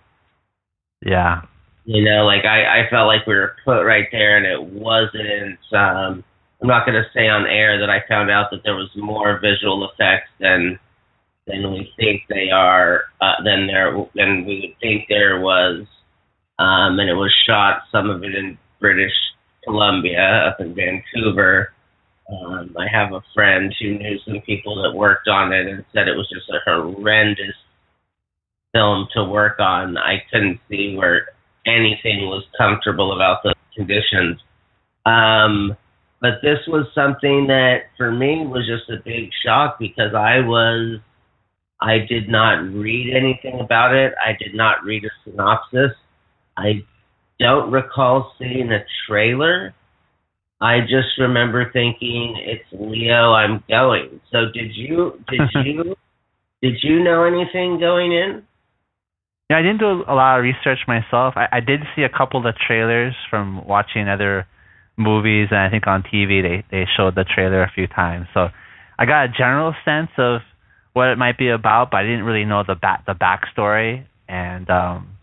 Yeah. 1.06 1.42
You 1.86 2.04
know, 2.04 2.25
like 2.25 2.46
I, 2.46 2.82
I 2.82 2.89
felt 2.89 3.08
like 3.08 3.27
we 3.27 3.36
were 3.36 3.56
put 3.63 3.84
right 3.84 4.08
there, 4.12 4.38
and 4.38 4.46
it 4.46 4.74
wasn't. 4.74 5.60
Um, 5.72 6.24
I'm 6.62 6.68
not 6.68 6.86
going 6.86 7.01
to 7.01 7.10
say 7.13 7.27
on 7.27 7.46
air 7.46 7.80
that 7.80 7.92
I 7.92 8.00
found 8.08 8.32
out 8.32 8.50
that 8.51 8.62
there 8.63 8.75
was 8.75 8.89
more 8.96 9.39
visual 9.39 9.88
effects 9.88 10.30
than 10.39 10.80
than 11.46 11.72
we 11.72 11.94
think 11.96 12.24
they 12.27 12.50
are 12.50 13.01
uh, 13.22 13.44
than 13.44 13.68
there 13.68 13.94
than 14.15 14.46
we 14.46 14.62
would 14.62 14.80
think 14.82 15.06
there 15.08 15.39
was, 15.39 15.86
um, 16.59 17.00
and 17.00 17.09
it 17.09 17.15
was 17.15 17.33
shot 17.47 17.83
some 17.91 18.09
of 18.09 18.24
it 18.24 18.35
in 18.35 18.57
British 18.79 19.13
Columbia 19.63 20.47
up 20.47 20.59
in 20.59 20.75
Vancouver. 20.75 21.74
Um, 22.31 22.75
I 22.79 22.88
have 22.91 23.13
a 23.13 23.21
friend 23.33 23.74
who 23.79 23.97
knew 23.97 24.17
some 24.25 24.41
people 24.45 24.81
that 24.81 24.97
worked 24.97 25.27
on 25.27 25.53
it 25.53 25.67
and 25.67 25.85
said 25.93 26.07
it 26.07 26.17
was 26.17 26.29
just 26.29 26.50
a 26.50 26.59
horrendous 26.65 27.55
film 28.74 29.07
to 29.15 29.24
work 29.24 29.59
on. 29.59 29.97
I 29.97 30.24
couldn't 30.31 30.59
see 30.69 30.95
where 30.95 31.29
anything 31.65 32.27
was 32.27 32.43
comfortable 32.57 33.13
about 33.13 33.43
the 33.43 33.53
conditions. 33.75 34.39
Um, 35.05 35.77
but 36.21 36.41
this 36.41 36.59
was 36.67 36.88
something 36.95 37.47
that 37.47 37.83
for 37.97 38.12
me 38.12 38.45
was 38.45 38.65
just 38.65 38.89
a 38.89 39.03
big 39.03 39.29
shock 39.45 39.77
because 39.79 40.13
I 40.15 40.39
was 40.39 41.00
I 41.81 42.00
did 42.00 42.29
not 42.29 42.63
read 42.74 43.13
anything 43.13 43.59
about 43.59 43.93
it. 43.93 44.13
I 44.25 44.31
did 44.41 44.55
not 44.55 44.83
read 44.83 45.03
a 45.05 45.09
synopsis. 45.24 45.91
I 46.57 46.85
don't 47.39 47.71
recall 47.71 48.33
seeing 48.39 48.71
a 48.71 48.85
trailer. 49.07 49.74
I 50.62 50.81
just 50.81 51.19
remember 51.19 51.69
thinking 51.71 52.35
it's 52.39 52.63
Leo 52.71 53.33
I'm 53.33 53.63
going. 53.67 54.21
So 54.31 54.45
did 54.53 54.71
you 54.74 55.21
did 55.29 55.41
you 55.65 55.95
did 56.62 56.75
you 56.81 57.03
know 57.03 57.24
anything 57.25 57.79
going 57.79 58.13
in? 58.13 58.43
Yeah, 59.50 59.59
I 59.59 59.62
didn't 59.62 59.79
do 59.79 60.03
a 60.07 60.15
lot 60.15 60.39
of 60.39 60.43
research 60.43 60.79
myself. 60.88 61.35
I, 61.38 61.47
I 61.51 61.59
did 61.59 61.81
see 61.95 62.01
a 62.01 62.09
couple 62.09 62.39
of 62.39 62.43
the 62.45 62.53
trailers 62.67 63.13
from 63.29 63.67
watching 63.67 64.07
other 64.07 64.47
movies, 64.97 65.50
and 65.51 65.59
I 65.59 65.69
think 65.69 65.85
on 65.88 66.03
TV 66.03 66.41
they 66.41 66.65
they 66.71 66.85
showed 66.97 67.15
the 67.15 67.25
trailer 67.25 67.62
a 67.62 67.71
few 67.74 67.88
times. 67.88 68.27
So 68.33 68.47
I 68.97 69.05
got 69.05 69.25
a 69.25 69.27
general 69.27 69.75
sense 69.83 70.09
of 70.17 70.41
what 70.93 71.09
it 71.09 71.17
might 71.17 71.38
be 71.38 71.50
about, 71.50 71.91
but 71.91 71.97
I 71.97 72.03
didn't 72.03 72.24
really 72.24 72.45
know 72.45 72.63
the 72.65 72.75
back 72.75 73.05
the 73.05 73.13
backstory. 73.13 74.05
And 74.27 74.69
um, 74.69 75.14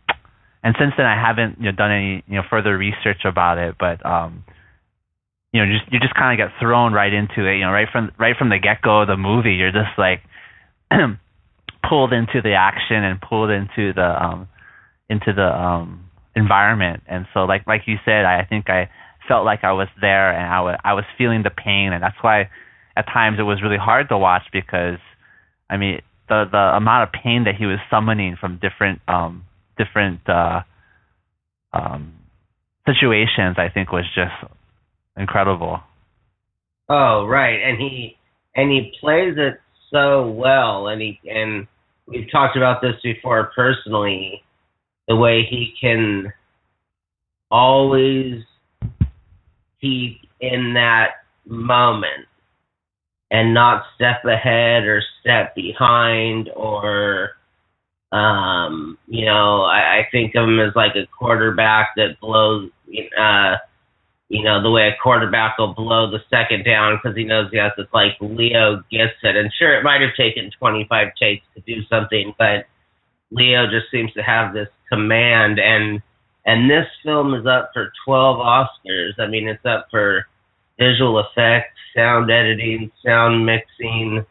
and 0.63 0.77
since 0.79 0.93
then 0.97 1.07
I 1.07 1.21
haven't 1.21 1.59
you 1.59 1.67
know 1.67 1.73
done 1.73 1.91
any 1.91 2.25
you 2.27 2.37
know 2.37 2.43
further 2.49 2.77
research 2.77 3.25
about 3.25 3.59
it. 3.59 3.77
But 3.79 4.05
um, 4.07 4.45
you 5.53 5.61
know, 5.61 5.71
just 5.71 5.93
you 5.93 6.01
just 6.01 6.15
kind 6.15 6.39
of 6.39 6.47
get 6.47 6.59
thrown 6.61 6.93
right 6.93 7.13
into 7.13 7.47
it. 7.47 7.57
You 7.57 7.67
know, 7.67 7.73
right 7.73 7.89
from 7.91 8.13
right 8.19 8.37
from 8.37 8.49
the 8.49 8.59
get 8.59 8.81
go 8.83 9.03
of 9.03 9.09
the 9.09 9.17
movie, 9.17 9.55
you're 9.55 9.73
just 9.73 9.99
like 9.99 10.23
pulled 11.89 12.13
into 12.13 12.41
the 12.43 12.55
action 12.55 13.05
and 13.05 13.21
pulled 13.21 13.51
into 13.51 13.93
the 13.93 14.25
um 14.25 14.49
into 15.09 15.33
the 15.33 15.47
um 15.47 16.09
environment. 16.35 17.03
And 17.07 17.27
so 17.35 17.45
like 17.45 17.67
like 17.67 17.83
you 17.87 17.97
said, 18.05 18.25
I, 18.25 18.45
think 18.45 18.71
I 18.71 18.89
felt 19.29 19.45
like 19.45 19.65
I 19.65 19.73
was 19.73 19.89
there 20.01 20.33
and 20.33 20.53
I 20.53 20.61
was 20.61 20.79
I 20.85 20.95
was 20.95 21.05
feeling 21.19 21.43
the 21.43 21.51
pain, 21.51 21.93
and 21.93 22.03
that's 22.03 22.17
why 22.23 22.49
at 22.97 23.07
times 23.07 23.39
it 23.39 23.43
was 23.43 23.63
really 23.63 23.79
hard 23.79 24.09
to 24.09 24.19
watch 24.19 24.45
because 24.53 24.99
I 25.69 25.77
mean 25.77 26.01
the 26.29 26.45
the 26.51 26.77
amount 26.77 27.09
of 27.09 27.13
pain 27.23 27.45
that 27.45 27.57
he 27.57 27.67
was 27.67 27.79
summoning 27.91 28.37
from 28.41 28.59
different 28.63 29.01
um 29.09 29.45
different 29.83 30.21
uh 30.29 30.61
um 31.73 32.15
situations 32.87 33.57
I 33.59 33.69
think 33.69 33.93
was 33.93 34.05
just 34.15 34.53
incredible. 35.17 35.81
Oh 36.89 37.27
right, 37.27 37.61
and 37.63 37.79
he 37.81 38.17
and 38.55 38.71
he 38.71 38.93
plays 39.01 39.35
it 39.37 39.61
so 39.91 40.31
well, 40.31 40.89
and 40.89 41.01
he 41.01 41.21
and 41.25 41.67
we've 42.07 42.31
talked 42.31 42.57
about 42.57 42.83
this 42.83 42.95
before 43.03 43.53
personally, 43.55 44.43
the 45.09 45.17
way 45.17 45.47
he 45.49 45.75
can 45.81 46.33
always 47.51 48.43
keep 49.81 50.21
in 50.41 50.75
that 50.75 51.11
moment 51.47 52.27
and 53.31 53.55
not 53.55 53.85
step 53.95 54.25
ahead 54.25 54.85
or 54.85 55.03
step 55.21 55.55
behind 55.55 56.51
or 56.55 57.31
um 58.13 58.99
you 59.07 59.25
know 59.25 59.63
I, 59.63 60.01
I 60.01 60.09
think 60.11 60.35
of 60.35 60.45
him 60.45 60.61
as 60.61 60.75
like 60.77 60.93
a 60.97 61.07
quarterback 61.07 61.91
that 61.97 62.21
blows 62.21 62.71
uh 63.19 63.57
you 64.29 64.43
know 64.43 64.63
the 64.63 64.71
way 64.71 64.89
a 64.89 65.03
quarterback 65.03 65.59
will 65.59 65.75
blow 65.75 66.11
the 66.11 66.21
second 66.31 66.65
down 66.65 66.99
because 67.03 67.17
he 67.17 67.25
knows 67.25 67.51
he 67.51 67.59
has 67.59 67.73
to 67.77 67.87
like 67.95 68.13
Leo 68.21 68.83
gets 68.91 69.15
it 69.23 69.37
and 69.37 69.51
sure 69.59 69.79
it 69.79 69.83
might 69.83 70.01
have 70.03 70.15
taken 70.17 70.51
25 70.59 71.09
takes 71.21 71.47
to 71.55 71.61
do 71.63 71.83
something 71.89 72.35
but 72.39 72.67
Leo 73.31 73.67
just 73.67 73.91
seems 73.91 74.13
to 74.13 74.23
have 74.23 74.53
this 74.53 74.69
command 74.91 75.59
and 75.59 76.03
and 76.45 76.69
this 76.71 76.87
film 77.05 77.35
is 77.35 77.47
up 77.47 77.71
for 77.73 77.93
12 78.05 78.39
Oscars. 78.39 79.19
I 79.19 79.27
mean, 79.29 79.49
it's 79.49 79.65
up 79.65 79.87
for 79.91 80.27
visual 80.79 81.21
effects, 81.21 81.79
sound 81.95 82.31
editing, 82.31 82.91
sound 83.05 83.47
mixing, 83.47 84.27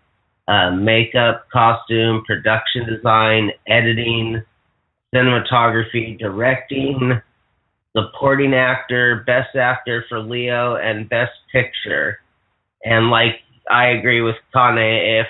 uh, 0.52 0.72
makeup, 0.72 1.48
costume, 1.52 2.24
production 2.26 2.86
design, 2.86 3.52
editing, 3.68 4.44
cinematography, 5.16 6.20
directing, 6.20 7.22
supporting 7.96 8.54
actor, 8.54 9.24
best 9.26 9.56
actor 9.56 10.04
for 10.10 10.20
Leo, 10.20 10.76
and 10.76 11.08
best 11.08 11.32
picture. 11.54 12.20
And 12.84 13.10
like 13.10 13.36
I 13.70 13.88
agree 13.90 14.22
with 14.22 14.36
Kane, 14.54 14.78
if 14.78 15.28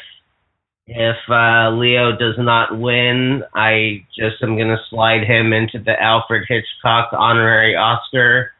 if 0.87 1.17
uh, 1.29 1.69
Leo 1.71 2.17
does 2.17 2.35
not 2.39 2.77
win, 2.77 3.43
I 3.53 4.05
just 4.17 4.41
am 4.41 4.55
going 4.55 4.69
to 4.69 4.81
slide 4.89 5.23
him 5.23 5.53
into 5.53 5.77
the 5.77 6.01
Alfred 6.01 6.45
Hitchcock 6.47 7.13
honorary 7.13 7.75
Oscar 7.75 8.51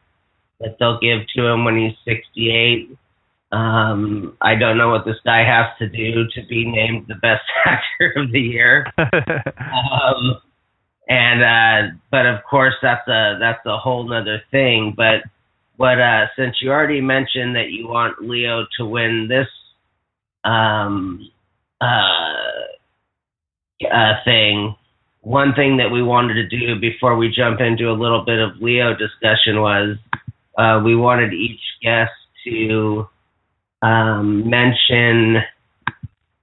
that 0.60 0.76
they'll 0.78 1.00
give 1.00 1.26
to 1.34 1.44
him 1.44 1.64
when 1.64 1.76
he's 1.76 1.96
68. 2.04 2.96
Um, 3.52 4.36
I 4.40 4.54
don't 4.54 4.78
know 4.78 4.88
what 4.88 5.04
this 5.04 5.18
guy 5.24 5.44
has 5.44 5.66
to 5.78 5.88
do 5.88 6.24
to 6.34 6.46
be 6.48 6.64
named 6.64 7.06
the 7.08 7.16
best 7.16 7.44
actor 7.66 8.14
of 8.16 8.32
the 8.32 8.40
year. 8.40 8.86
um, 8.98 10.40
and 11.08 11.42
uh, 11.42 11.94
but 12.10 12.26
of 12.26 12.42
course 12.48 12.74
that's 12.80 13.06
a 13.08 13.36
that's 13.38 13.64
a 13.66 13.76
whole 13.76 14.10
other 14.12 14.42
thing. 14.50 14.94
But 14.96 15.22
but 15.76 16.00
uh, 16.00 16.26
since 16.36 16.56
you 16.62 16.70
already 16.70 17.00
mentioned 17.00 17.56
that 17.56 17.70
you 17.70 17.88
want 17.88 18.22
Leo 18.22 18.66
to 18.78 18.86
win 18.86 19.28
this 19.28 19.48
um, 20.44 21.28
uh, 21.80 22.66
uh, 23.92 24.14
thing, 24.24 24.74
one 25.20 25.54
thing 25.54 25.76
that 25.76 25.90
we 25.90 26.02
wanted 26.02 26.34
to 26.34 26.48
do 26.48 26.80
before 26.80 27.16
we 27.16 27.28
jump 27.28 27.60
into 27.60 27.90
a 27.90 27.92
little 27.92 28.24
bit 28.24 28.38
of 28.38 28.56
Leo 28.60 28.94
discussion 28.94 29.60
was 29.60 29.96
uh, 30.56 30.80
we 30.84 30.96
wanted 30.96 31.32
each 31.32 31.60
guest 31.82 32.12
to 32.44 33.08
um, 33.82 34.48
mention 34.48 35.42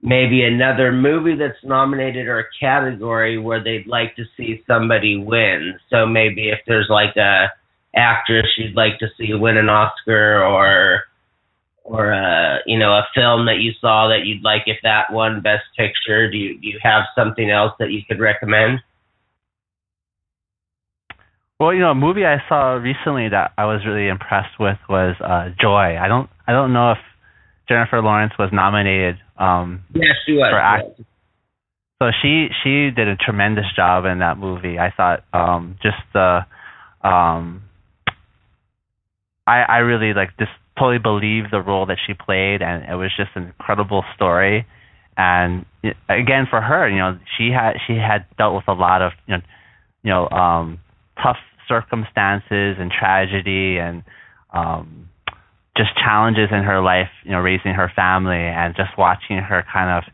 maybe 0.02 0.44
another 0.44 0.92
movie 0.92 1.36
that's 1.36 1.62
nominated 1.64 2.26
or 2.26 2.40
a 2.40 2.44
category 2.58 3.38
where 3.38 3.62
they'd 3.62 3.86
like 3.86 4.16
to 4.16 4.24
see 4.36 4.62
somebody 4.66 5.16
win. 5.16 5.78
So 5.90 6.06
maybe 6.06 6.48
if 6.48 6.60
there's 6.66 6.88
like 6.88 7.16
a 7.16 7.48
actress 7.94 8.46
you'd 8.56 8.76
like 8.76 8.98
to 9.00 9.08
see 9.18 9.34
win 9.34 9.56
an 9.56 9.68
Oscar 9.68 10.44
or 10.44 11.02
or 11.82 12.12
a 12.12 12.16
uh, 12.16 12.58
you 12.66 12.78
know 12.78 12.92
a 12.92 13.06
film 13.14 13.46
that 13.46 13.58
you 13.58 13.72
saw 13.80 14.08
that 14.08 14.24
you'd 14.24 14.44
like 14.44 14.62
if 14.66 14.76
that 14.82 15.12
won 15.12 15.40
best 15.40 15.64
picture 15.76 16.30
do 16.30 16.36
you 16.36 16.60
do 16.60 16.68
you 16.68 16.78
have 16.82 17.02
something 17.16 17.50
else 17.50 17.72
that 17.78 17.90
you 17.90 18.00
could 18.06 18.20
recommend 18.20 18.78
well 21.58 21.72
you 21.72 21.80
know 21.80 21.90
a 21.90 21.94
movie 21.94 22.24
i 22.24 22.36
saw 22.48 22.74
recently 22.74 23.28
that 23.28 23.52
i 23.58 23.64
was 23.64 23.80
really 23.86 24.08
impressed 24.08 24.60
with 24.60 24.78
was 24.88 25.16
uh 25.20 25.48
joy 25.60 25.96
i 25.98 26.06
don't 26.06 26.28
i 26.46 26.52
don't 26.52 26.72
know 26.72 26.92
if 26.92 26.98
jennifer 27.70 28.02
lawrence 28.02 28.32
was 28.38 28.50
nominated 28.52 29.16
um 29.38 29.82
yes 29.94 30.16
she 30.26 30.32
was 30.32 30.50
for 30.50 30.58
act- 30.58 31.00
so 32.02 32.10
she 32.20 32.48
she 32.62 32.90
did 32.90 33.08
a 33.08 33.16
tremendous 33.16 33.66
job 33.74 34.04
in 34.04 34.18
that 34.18 34.36
movie 34.36 34.78
i 34.78 34.92
thought 34.94 35.24
um 35.32 35.76
just 35.82 36.02
the 36.12 36.40
um 37.02 37.62
i 39.46 39.62
i 39.62 39.78
really 39.78 40.12
like 40.12 40.36
just 40.38 40.50
totally 40.80 40.98
believe 40.98 41.50
the 41.50 41.60
role 41.60 41.86
that 41.86 41.98
she 42.06 42.14
played, 42.14 42.62
and 42.62 42.84
it 42.84 42.94
was 42.94 43.10
just 43.16 43.30
an 43.34 43.44
incredible 43.44 44.02
story. 44.16 44.66
And 45.16 45.66
again, 46.08 46.46
for 46.48 46.60
her, 46.60 46.88
you 46.88 46.96
know, 46.96 47.18
she 47.36 47.50
had 47.50 47.74
she 47.86 47.94
had 47.94 48.24
dealt 48.38 48.54
with 48.54 48.66
a 48.66 48.72
lot 48.72 49.02
of 49.02 49.12
you 49.26 49.36
know, 49.36 49.42
you 50.02 50.10
know, 50.10 50.28
um, 50.30 50.78
tough 51.22 51.36
circumstances 51.68 52.76
and 52.80 52.90
tragedy 52.90 53.76
and 53.78 54.02
um, 54.54 55.09
just 55.80 55.96
challenges 55.96 56.52
in 56.52 56.62
her 56.62 56.82
life, 56.82 57.08
you 57.24 57.32
know, 57.32 57.40
raising 57.40 57.72
her 57.72 57.90
family 57.96 58.36
and 58.36 58.76
just 58.76 58.92
watching 58.98 59.38
her 59.38 59.64
kind 59.72 59.88
of 59.88 60.04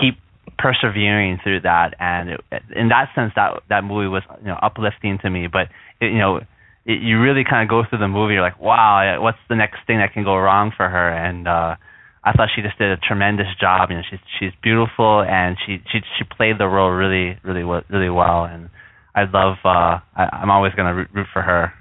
keep 0.00 0.16
persevering 0.56 1.38
through 1.44 1.60
that. 1.60 1.92
And 2.00 2.30
it, 2.30 2.40
in 2.74 2.88
that 2.88 3.12
sense, 3.14 3.32
that 3.36 3.60
that 3.68 3.84
movie 3.84 4.08
was 4.08 4.22
you 4.40 4.48
know 4.48 4.58
uplifting 4.62 5.18
to 5.20 5.28
me. 5.28 5.48
But 5.52 5.68
it, 6.00 6.12
you 6.12 6.18
know, 6.18 6.40
it, 6.86 7.02
you 7.02 7.20
really 7.20 7.44
kind 7.44 7.62
of 7.62 7.68
go 7.68 7.84
through 7.84 7.98
the 8.00 8.08
movie. 8.08 8.34
You're 8.34 8.42
like, 8.42 8.60
wow, 8.60 9.20
what's 9.20 9.42
the 9.50 9.56
next 9.56 9.84
thing 9.86 9.98
that 9.98 10.14
can 10.14 10.24
go 10.24 10.36
wrong 10.36 10.72
for 10.74 10.88
her? 10.88 11.08
And 11.12 11.46
uh, 11.46 11.76
I 12.24 12.32
thought 12.32 12.48
she 12.56 12.62
just 12.62 12.78
did 12.78 12.88
a 12.88 12.96
tremendous 12.96 13.52
job. 13.60 13.90
You 13.90 13.96
know, 13.96 14.02
she's 14.08 14.24
she's 14.40 14.52
beautiful 14.62 15.20
and 15.20 15.58
she 15.66 15.84
she 15.92 16.00
she 16.16 16.24
played 16.24 16.56
the 16.56 16.66
role 16.66 16.90
really 16.90 17.36
really 17.44 17.64
really 17.64 18.10
well. 18.10 18.44
And 18.44 18.70
I 19.14 19.24
love. 19.24 19.60
Uh, 19.64 20.00
I, 20.16 20.40
I'm 20.40 20.50
always 20.50 20.72
gonna 20.72 20.94
root, 20.94 21.08
root 21.12 21.26
for 21.32 21.42
her. 21.42 21.72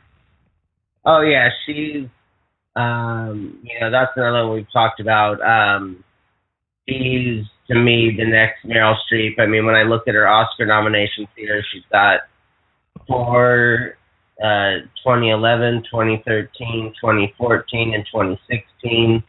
Oh 1.05 1.21
yeah, 1.21 1.49
she's. 1.65 2.07
Um, 2.75 3.59
you 3.63 3.79
know, 3.79 3.91
that's 3.91 4.11
another 4.15 4.47
one 4.47 4.55
we've 4.55 4.71
talked 4.71 4.99
about. 4.99 5.41
Um, 5.41 6.03
she's 6.87 7.45
to 7.67 7.75
me 7.75 8.15
the 8.17 8.25
next 8.25 8.65
Meryl 8.65 8.95
Streep. 9.11 9.39
I 9.39 9.45
mean, 9.45 9.65
when 9.65 9.75
I 9.75 9.83
look 9.83 10.07
at 10.07 10.15
her 10.15 10.27
Oscar 10.27 10.65
nominations 10.65 11.27
here, 11.35 11.63
she's 11.71 11.83
got 11.91 12.21
for 13.07 13.97
uh, 14.41 14.87
2011, 15.03 15.83
2013, 15.91 16.93
2014, 16.99 17.93
and 17.93 18.05
2016. 18.05 19.23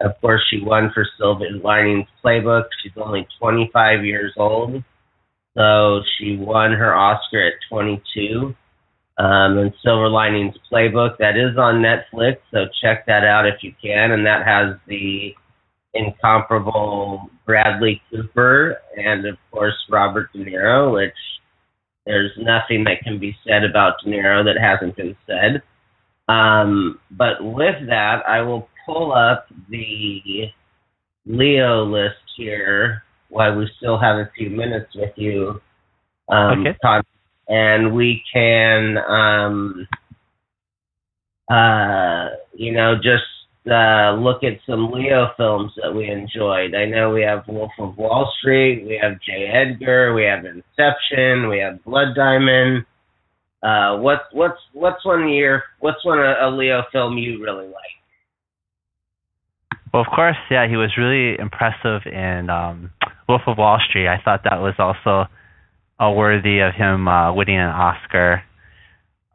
Of 0.00 0.12
course, 0.20 0.42
she 0.50 0.60
won 0.62 0.90
for 0.94 1.06
Silver 1.18 1.46
Linings 1.62 2.06
Playbook. 2.24 2.64
She's 2.82 2.92
only 2.96 3.26
25 3.40 4.04
years 4.04 4.32
old, 4.36 4.82
so 5.56 6.00
she 6.16 6.36
won 6.36 6.72
her 6.72 6.94
Oscar 6.94 7.48
at 7.48 7.54
22. 7.68 8.54
Um, 9.18 9.58
and 9.58 9.72
Silver 9.82 10.08
Linings 10.08 10.54
Playbook 10.70 11.18
that 11.18 11.36
is 11.36 11.58
on 11.58 11.82
Netflix, 11.82 12.36
so 12.52 12.66
check 12.80 13.04
that 13.06 13.24
out 13.24 13.48
if 13.48 13.62
you 13.62 13.74
can. 13.82 14.12
And 14.12 14.24
that 14.24 14.46
has 14.46 14.76
the 14.86 15.34
incomparable 15.94 17.28
Bradley 17.44 18.00
Cooper 18.10 18.76
and 18.96 19.26
of 19.26 19.36
course 19.50 19.74
Robert 19.90 20.32
De 20.32 20.44
Niro, 20.44 20.94
which 20.94 21.16
there's 22.06 22.30
nothing 22.38 22.84
that 22.84 23.02
can 23.02 23.18
be 23.18 23.36
said 23.46 23.64
about 23.64 23.94
De 24.04 24.10
Niro 24.10 24.44
that 24.44 24.60
hasn't 24.60 24.96
been 24.96 25.16
said. 25.26 25.62
Um, 26.32 27.00
but 27.10 27.42
with 27.42 27.88
that, 27.88 28.22
I 28.28 28.42
will 28.42 28.68
pull 28.86 29.12
up 29.12 29.46
the 29.68 30.52
Leo 31.26 31.84
list 31.84 32.16
here 32.36 33.02
while 33.30 33.56
we 33.56 33.68
still 33.78 33.98
have 33.98 34.16
a 34.16 34.30
few 34.36 34.48
minutes 34.50 34.94
with 34.94 35.12
you, 35.16 35.60
um, 36.28 36.66
okay. 36.66 36.78
Todd, 36.82 37.04
and 37.48 37.94
we 37.94 38.22
can, 38.32 38.98
um, 38.98 39.88
uh, 41.50 42.28
you 42.54 42.72
know, 42.72 42.94
just 42.96 43.24
uh, 43.70 44.12
look 44.12 44.44
at 44.44 44.60
some 44.66 44.90
Leo 44.90 45.28
films 45.36 45.72
that 45.82 45.94
we 45.94 46.10
enjoyed. 46.10 46.74
I 46.74 46.84
know 46.84 47.10
we 47.10 47.22
have 47.22 47.44
Wolf 47.48 47.72
of 47.78 47.96
Wall 47.96 48.32
Street, 48.38 48.84
we 48.86 48.98
have 49.02 49.20
J. 49.20 49.46
Edgar, 49.46 50.14
we 50.14 50.24
have 50.24 50.44
Inception, 50.44 51.48
we 51.48 51.58
have 51.58 51.82
Blood 51.84 52.14
Diamond. 52.14 52.84
Uh, 53.62 53.98
what's 53.98 54.22
what's 54.32 54.60
what's 54.72 55.04
one 55.04 55.28
year? 55.28 55.64
What's 55.80 56.04
one 56.04 56.20
a, 56.20 56.46
a 56.46 56.48
Leo 56.54 56.84
film 56.92 57.18
you 57.18 57.42
really 57.42 57.66
like? 57.66 57.74
Well, 59.92 60.02
of 60.02 60.08
course, 60.14 60.36
yeah, 60.50 60.68
he 60.68 60.76
was 60.76 60.92
really 60.96 61.38
impressive 61.38 62.02
in 62.06 62.50
um, 62.50 62.90
Wolf 63.28 63.42
of 63.46 63.58
Wall 63.58 63.80
Street. 63.88 64.06
I 64.06 64.20
thought 64.22 64.42
that 64.44 64.60
was 64.60 64.74
also 64.78 65.28
uh, 66.00 66.10
worthy 66.10 66.60
of 66.60 66.74
him 66.74 67.08
uh, 67.08 67.32
winning 67.32 67.58
an 67.58 67.68
Oscar. 67.68 68.42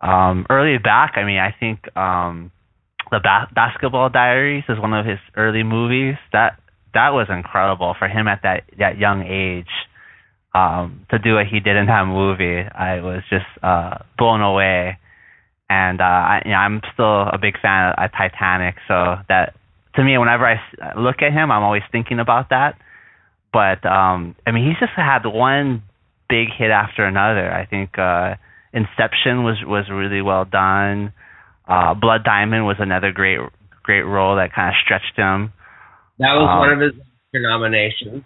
Um, 0.02 0.46
early 0.50 0.78
back, 0.78 1.14
I 1.16 1.24
mean, 1.24 1.40
I 1.40 1.56
think 1.58 1.96
um, 1.96 2.52
the 3.12 3.20
ba- 3.22 3.50
Basketball 3.54 4.10
Diaries 4.10 4.64
is 4.68 4.80
one 4.80 4.94
of 4.94 5.06
his 5.06 5.20
early 5.36 5.64
movies. 5.64 6.16
That 6.32 6.60
that 6.94 7.10
was 7.10 7.28
incredible 7.30 7.96
for 7.98 8.08
him 8.08 8.28
at 8.28 8.42
that 8.44 8.64
that 8.80 8.98
young 8.98 9.24
age. 9.24 9.72
Um, 10.56 11.08
to 11.10 11.18
do 11.18 11.36
what 11.36 11.48
he 11.48 11.60
did 11.60 11.76
in 11.76 11.88
that 11.88 12.06
movie, 12.06 12.62
I 12.62 13.02
was 13.02 13.24
just 13.30 13.46
uh, 13.64 13.98
blown 14.20 14.42
away. 14.42 15.00
And 15.68 16.00
uh, 16.00 16.04
I, 16.04 16.42
you 16.46 16.52
know, 16.52 16.58
I'm 16.58 16.82
still 16.94 17.22
a 17.22 17.40
big 17.42 17.60
fan 17.60 17.90
of, 17.90 18.04
of 18.04 18.12
Titanic, 18.12 18.76
so 18.88 19.16
that 19.30 19.56
to 19.96 20.04
me, 20.04 20.18
whenever 20.18 20.46
I 20.46 20.60
look 21.00 21.22
at 21.22 21.34
him, 21.34 21.52
I'm 21.52 21.64
always 21.64 21.82
thinking 21.92 22.20
about 22.20 22.50
that. 22.50 22.78
But 23.52 23.86
um, 23.86 24.36
I 24.46 24.52
mean, 24.52 24.68
he's 24.68 24.80
just 24.80 24.94
had 24.96 25.26
one 25.26 25.84
big 26.34 26.50
hit 26.58 26.72
after 26.72 27.06
another. 27.06 27.54
I 27.54 27.68
think 27.68 28.00
uh, 28.00 28.42
Inception 28.74 29.46
was 29.46 29.62
was 29.64 29.86
really 29.92 30.24
well 30.24 30.46
done. 30.46 31.14
Uh, 31.70 31.94
Blood 31.94 32.24
Diamond 32.26 32.66
was 32.66 32.78
another 32.80 33.12
great 33.12 33.38
great 33.84 34.02
role 34.02 34.38
that 34.38 34.50
kind 34.56 34.70
of 34.70 34.76
stretched 34.84 35.16
him. 35.16 35.54
That 36.18 36.34
was 36.34 36.50
um, 36.50 36.58
one 36.58 36.74
of 36.74 36.80
his 36.82 36.98
nominations. 37.36 38.24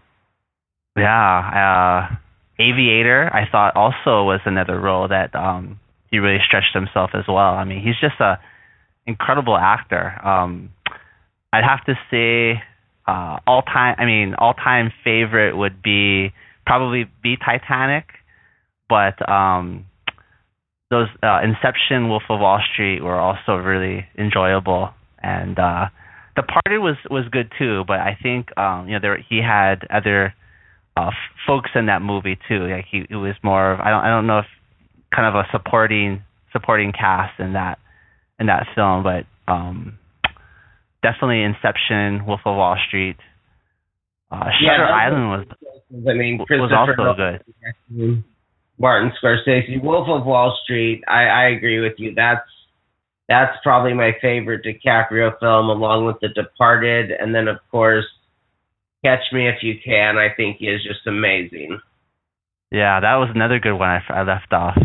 Yeah, 0.96 2.08
uh, 2.10 2.16
Aviator 2.64 3.30
I 3.34 3.52
thought 3.52 3.76
also 3.76 4.24
was 4.24 4.40
another 4.46 4.80
role 4.80 5.10
that 5.10 5.36
um, 5.36 5.80
he 6.10 6.20
really 6.20 6.40
stretched 6.48 6.74
himself 6.74 7.12
as 7.14 7.26
well. 7.28 7.60
I 7.60 7.66
mean, 7.66 7.84
he's 7.84 8.00
just 8.00 8.20
a 8.22 8.40
incredible 9.06 9.58
actor. 9.58 10.16
Um, 10.26 10.70
I'd 11.52 11.66
have 11.68 11.84
to 11.86 11.96
say 12.10 12.64
uh, 13.06 13.40
all 13.46 13.64
time. 13.64 13.96
I 14.00 14.06
mean, 14.06 14.34
all 14.38 14.54
time 14.54 14.94
favorite 15.04 15.58
would 15.58 15.82
be 15.82 16.32
probably 16.68 17.06
be 17.24 17.38
Titanic, 17.38 18.06
but 18.90 19.18
um, 19.28 19.86
those 20.92 21.08
uh, 21.24 21.40
Inception, 21.42 22.10
Wolf 22.10 22.24
of 22.30 22.40
Wall 22.40 22.60
Street 22.74 23.02
were 23.02 23.20
also 23.20 23.56
really 23.56 24.06
enjoyable, 24.18 24.90
and 25.24 25.58
uh, 25.58 25.86
The 26.36 26.42
Departed 26.44 26.80
was 26.80 26.98
was 27.10 27.24
good 27.32 27.52
too. 27.58 27.84
But 27.88 28.00
I 28.02 28.18
think 28.22 28.56
um, 28.58 28.88
you 28.88 28.94
know 28.94 29.00
there 29.02 29.18
he 29.30 29.42
had 29.42 29.88
other 29.90 30.34
uh, 30.98 31.08
f- 31.08 31.14
folks 31.48 31.72
in 31.74 31.88
that 31.88 32.02
movie 32.02 32.38
too. 32.48 32.68
Like 32.68 32.86
he 32.92 33.06
it 33.10 33.16
was 33.16 33.36
more 33.44 33.74
of 33.74 33.80
I 33.80 33.90
don't 33.90 34.04
I 34.04 34.10
don't 34.10 34.28
know 34.28 34.40
if 34.40 34.46
kind 35.16 35.28
of 35.28 35.36
a 35.36 35.48
supporting 35.52 36.22
supporting 36.52 36.92
cast 36.92 37.40
in 37.40 37.54
that 37.54 37.80
in 38.40 38.48
that 38.48 38.68
film, 38.76 39.04
but 39.04 39.26
um, 39.52 39.98
definitely 41.02 41.44
Inception, 41.44 42.26
Wolf 42.26 42.42
of 42.46 42.56
Wall 42.58 42.78
Street. 42.88 43.18
Uh, 44.30 44.52
Shutter 44.60 44.84
yeah, 44.84 44.92
Island 44.92 45.30
was 45.30 45.46
I 45.92 46.14
mean 46.14 46.38
Christopher 46.46 46.96
was 46.98 46.98
also 47.00 47.14
good. 47.16 48.24
Martin 48.80 49.12
Scorsese, 49.22 49.82
Wolf 49.82 50.08
of 50.10 50.26
Wall 50.26 50.58
Street. 50.64 51.04
I, 51.08 51.24
I 51.24 51.44
agree 51.50 51.80
with 51.80 51.94
you. 51.98 52.14
That's 52.16 52.46
that's 53.28 53.58
probably 53.64 53.94
my 53.94 54.12
favorite 54.22 54.64
DiCaprio 54.64 55.38
film, 55.40 55.70
along 55.70 56.06
with 56.06 56.18
The 56.22 56.30
Departed, 56.30 57.12
and 57.12 57.34
then 57.34 57.48
of 57.48 57.58
course, 57.72 58.06
Catch 59.04 59.32
Me 59.34 59.48
If 59.48 59.64
You 59.64 59.76
Can. 59.84 60.18
I 60.18 60.30
think 60.36 60.58
he 60.58 60.68
is 60.68 60.82
just 60.84 61.06
amazing. 61.08 61.80
Yeah, 62.72 63.00
that 63.00 63.16
was 63.16 63.30
another 63.34 63.60
good 63.60 63.76
one 63.76 63.90
I, 63.90 64.02
I 64.10 64.24
left 64.24 64.52
off. 64.52 64.78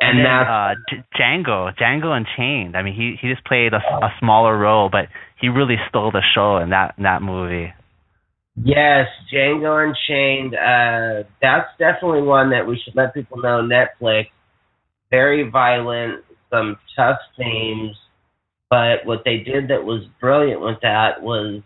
And, 0.00 0.18
and 0.18 0.26
then, 0.26 0.26
uh, 0.26 0.74
Django, 1.16 1.76
Django 1.76 2.16
Unchained. 2.16 2.76
I 2.76 2.82
mean, 2.82 2.94
he 2.94 3.16
he 3.20 3.32
just 3.32 3.44
played 3.44 3.72
a, 3.72 3.76
a 3.78 4.14
smaller 4.18 4.56
role, 4.56 4.88
but 4.90 5.06
he 5.40 5.48
really 5.48 5.76
stole 5.88 6.10
the 6.10 6.22
show 6.34 6.58
in 6.58 6.70
that 6.70 6.94
in 6.98 7.04
that 7.04 7.22
movie. 7.22 7.72
Yes, 8.56 9.08
Django 9.32 9.88
Unchained. 9.88 10.54
Uh, 10.54 11.28
that's 11.42 11.68
definitely 11.78 12.22
one 12.22 12.50
that 12.50 12.66
we 12.66 12.80
should 12.84 12.94
let 12.94 13.12
people 13.14 13.38
know. 13.38 13.62
Netflix, 13.62 14.28
very 15.10 15.48
violent, 15.50 16.24
some 16.50 16.76
tough 16.96 17.18
themes, 17.36 17.96
but 18.70 19.04
what 19.04 19.22
they 19.24 19.38
did 19.38 19.68
that 19.68 19.82
was 19.82 20.04
brilliant 20.20 20.60
with 20.60 20.78
that 20.82 21.20
was 21.20 21.62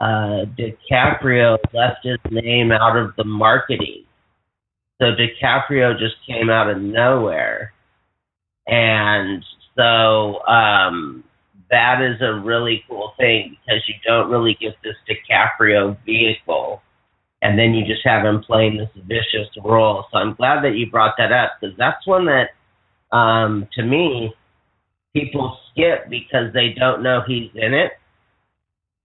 uh, 0.00 0.44
DiCaprio 0.58 1.56
left 1.72 2.04
his 2.04 2.18
name 2.30 2.72
out 2.72 2.96
of 2.96 3.14
the 3.16 3.24
marketing. 3.24 4.04
So 5.00 5.06
DiCaprio 5.12 5.96
just 5.98 6.16
came 6.26 6.50
out 6.50 6.68
of 6.68 6.80
nowhere, 6.80 7.72
and 8.66 9.44
so 9.76 10.44
um, 10.46 11.22
that 11.70 12.00
is 12.02 12.20
a 12.20 12.34
really 12.34 12.84
cool 12.88 13.12
thing 13.16 13.56
because 13.60 13.82
you 13.86 13.94
don't 14.06 14.30
really 14.30 14.56
get 14.60 14.74
this 14.82 14.96
DiCaprio 15.08 15.96
vehicle, 16.04 16.82
and 17.42 17.58
then 17.58 17.74
you 17.74 17.84
just 17.84 18.04
have 18.04 18.24
him 18.24 18.42
playing 18.42 18.78
this 18.78 18.88
vicious 19.06 19.48
role. 19.62 20.04
So 20.10 20.18
I'm 20.18 20.34
glad 20.34 20.64
that 20.64 20.76
you 20.76 20.90
brought 20.90 21.14
that 21.18 21.32
up 21.32 21.52
because 21.60 21.76
that's 21.76 22.06
one 22.06 22.26
that, 22.26 22.50
um, 23.16 23.68
to 23.74 23.82
me, 23.82 24.34
people 25.14 25.58
skip 25.70 26.08
because 26.08 26.52
they 26.54 26.74
don't 26.78 27.02
know 27.02 27.22
he's 27.26 27.50
in 27.54 27.74
it, 27.74 27.92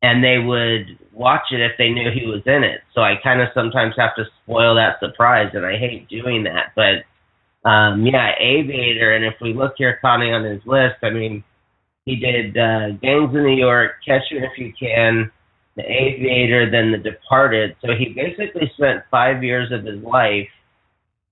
and 0.01 0.23
they 0.23 0.37
would 0.37 0.97
watch 1.11 1.51
it 1.51 1.61
if 1.61 1.73
they 1.77 1.89
knew 1.89 2.09
he 2.11 2.25
was 2.25 2.41
in 2.45 2.63
it. 2.63 2.81
So 2.93 3.01
I 3.01 3.15
kind 3.21 3.41
of 3.41 3.49
sometimes 3.53 3.95
have 3.97 4.15
to 4.15 4.25
spoil 4.43 4.75
that 4.75 4.99
surprise, 4.99 5.51
and 5.53 5.65
I 5.65 5.77
hate 5.77 6.07
doing 6.07 6.43
that. 6.43 6.71
But 6.75 7.03
um, 7.69 8.05
yeah, 8.05 8.31
Aviator, 8.39 9.13
and 9.15 9.25
if 9.25 9.35
we 9.41 9.53
look 9.53 9.73
here, 9.77 9.97
Connie, 10.01 10.31
on 10.31 10.43
his 10.43 10.61
list, 10.65 10.95
I 11.03 11.09
mean 11.09 11.43
he 12.05 12.15
did 12.15 12.57
uh, 12.57 12.97
Gangs 13.01 13.33
in 13.33 13.43
New 13.43 13.55
York, 13.55 13.93
Catch 14.05 14.23
Me 14.31 14.39
If 14.39 14.57
You 14.57 14.73
Can, 14.77 15.31
The 15.75 15.83
Aviator, 15.83 16.69
then 16.69 16.91
The 16.91 16.97
Departed. 16.97 17.75
So 17.81 17.89
he 17.97 18.13
basically 18.13 18.71
spent 18.75 19.03
five 19.09 19.43
years 19.43 19.71
of 19.71 19.85
his 19.85 20.03
life 20.03 20.49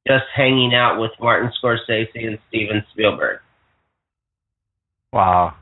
just 0.07 0.25
hanging 0.35 0.73
out 0.73 0.99
with 0.99 1.11
Martin 1.19 1.51
Scorsese 1.61 2.07
and 2.15 2.39
Steven 2.49 2.83
Spielberg. 2.91 3.39
Wow. 5.13 5.55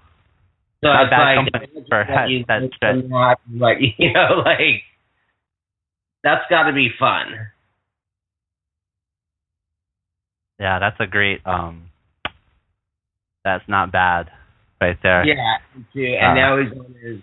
So 0.82 0.88
Not 0.88 1.04
it's 1.04 1.10
bad 1.10 1.36
like 1.36 1.54
company 1.54 1.86
for 1.90 2.06
that 2.08 2.30
you 2.30 2.46
that 2.48 2.62
like 3.60 3.78
you 3.98 4.14
know, 4.14 4.42
like 4.46 4.84
that's 6.24 6.44
got 6.50 6.64
to 6.64 6.74
be 6.74 6.90
fun. 6.98 7.26
Yeah, 10.60 10.80
that's 10.80 10.98
a 11.00 11.08
great. 11.08 11.46
Um, 11.46 11.90
that's 13.44 13.64
not 13.68 13.92
bad, 13.92 14.30
right 14.82 14.98
there. 15.04 15.26
Yeah, 15.26 15.58
too. 15.94 16.16
Uh, 16.22 16.26
And 16.26 16.36
now 16.36 16.58
he's 16.58 16.72
on 16.72 16.96
his, 17.02 17.22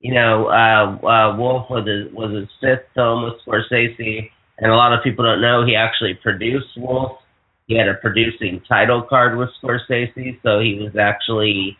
you 0.00 0.14
know, 0.14 0.46
uh, 0.46 1.06
uh, 1.06 1.36
Wolf 1.36 1.70
was 1.70 1.86
his, 1.86 2.12
was 2.12 2.34
his 2.34 2.48
fifth 2.60 2.86
film 2.94 3.24
with 3.24 3.34
Scorsese, 3.46 4.30
and 4.58 4.72
a 4.72 4.76
lot 4.76 4.92
of 4.92 5.02
people 5.02 5.24
don't 5.24 5.40
know 5.40 5.64
he 5.64 5.74
actually 5.74 6.14
produced 6.14 6.68
Wolf. 6.76 7.18
He 7.66 7.76
had 7.76 7.88
a 7.88 7.94
producing 7.94 8.62
title 8.68 9.02
card 9.02 9.36
with 9.36 9.48
Scorsese, 9.62 10.38
so 10.42 10.60
he 10.60 10.78
was 10.80 10.94
actually 10.96 11.76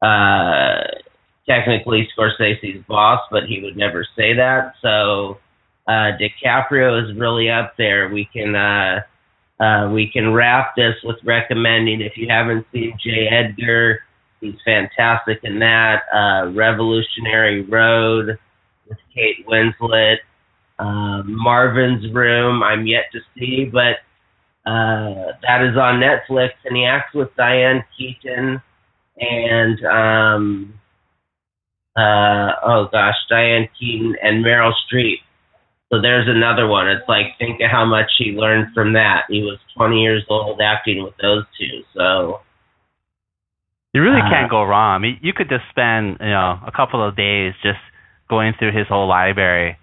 uh, 0.00 0.84
technically 1.46 2.08
Scorsese's 2.16 2.84
boss, 2.88 3.20
but 3.30 3.44
he 3.44 3.60
would 3.62 3.76
never 3.76 4.06
say 4.16 4.34
that. 4.34 4.74
So 4.80 5.38
uh, 5.86 6.16
DiCaprio 6.18 7.02
is 7.04 7.16
really 7.18 7.50
up 7.50 7.74
there. 7.76 8.08
We 8.08 8.28
can. 8.32 8.54
Uh, 8.54 9.00
uh, 9.60 9.90
we 9.90 10.10
can 10.10 10.32
wrap 10.32 10.74
this 10.74 10.94
with 11.04 11.16
recommending 11.22 12.00
if 12.00 12.16
you 12.16 12.26
haven't 12.30 12.66
seen 12.72 12.94
J. 13.04 13.28
Edgar, 13.30 14.00
he's 14.40 14.56
fantastic 14.64 15.40
in 15.42 15.58
that. 15.60 16.02
Uh, 16.12 16.50
Revolutionary 16.50 17.62
Road 17.62 18.38
with 18.88 18.98
Kate 19.14 19.46
Winslet. 19.46 20.16
Uh, 20.78 21.22
Marvin's 21.24 22.12
Room, 22.12 22.62
I'm 22.62 22.86
yet 22.86 23.04
to 23.12 23.20
see, 23.38 23.66
but 23.70 23.96
uh, 24.68 25.32
that 25.42 25.62
is 25.62 25.76
on 25.76 26.00
Netflix, 26.00 26.50
and 26.64 26.76
he 26.76 26.86
acts 26.86 27.14
with 27.14 27.28
Diane 27.36 27.84
Keaton 27.96 28.62
and 29.20 29.84
um, 29.84 30.74
uh, 31.96 32.52
oh 32.64 32.88
gosh, 32.90 33.14
Diane 33.28 33.68
Keaton 33.78 34.16
and 34.22 34.44
Meryl 34.44 34.72
Streep. 34.90 35.18
So 35.92 36.00
there's 36.00 36.28
another 36.28 36.68
one. 36.68 36.88
It's 36.88 37.08
like 37.08 37.36
think 37.38 37.60
of 37.60 37.70
how 37.70 37.84
much 37.84 38.10
he 38.16 38.32
learned 38.32 38.72
from 38.74 38.92
that. 38.92 39.24
He 39.28 39.42
was 39.42 39.58
20 39.76 40.00
years 40.00 40.24
old 40.28 40.60
acting 40.60 41.02
with 41.02 41.14
those 41.20 41.44
two. 41.58 41.82
So 41.94 42.40
You 43.92 44.02
really 44.02 44.22
Uh, 44.22 44.30
can't 44.30 44.50
go 44.50 44.62
wrong. 44.64 44.94
I 44.94 44.98
mean, 44.98 45.18
you 45.20 45.32
could 45.32 45.48
just 45.48 45.64
spend 45.70 46.18
you 46.20 46.30
know 46.30 46.60
a 46.66 46.70
couple 46.70 47.02
of 47.02 47.16
days 47.16 47.54
just 47.62 47.80
going 48.28 48.54
through 48.58 48.72
his 48.72 48.86
whole 48.88 49.08
library, 49.08 49.76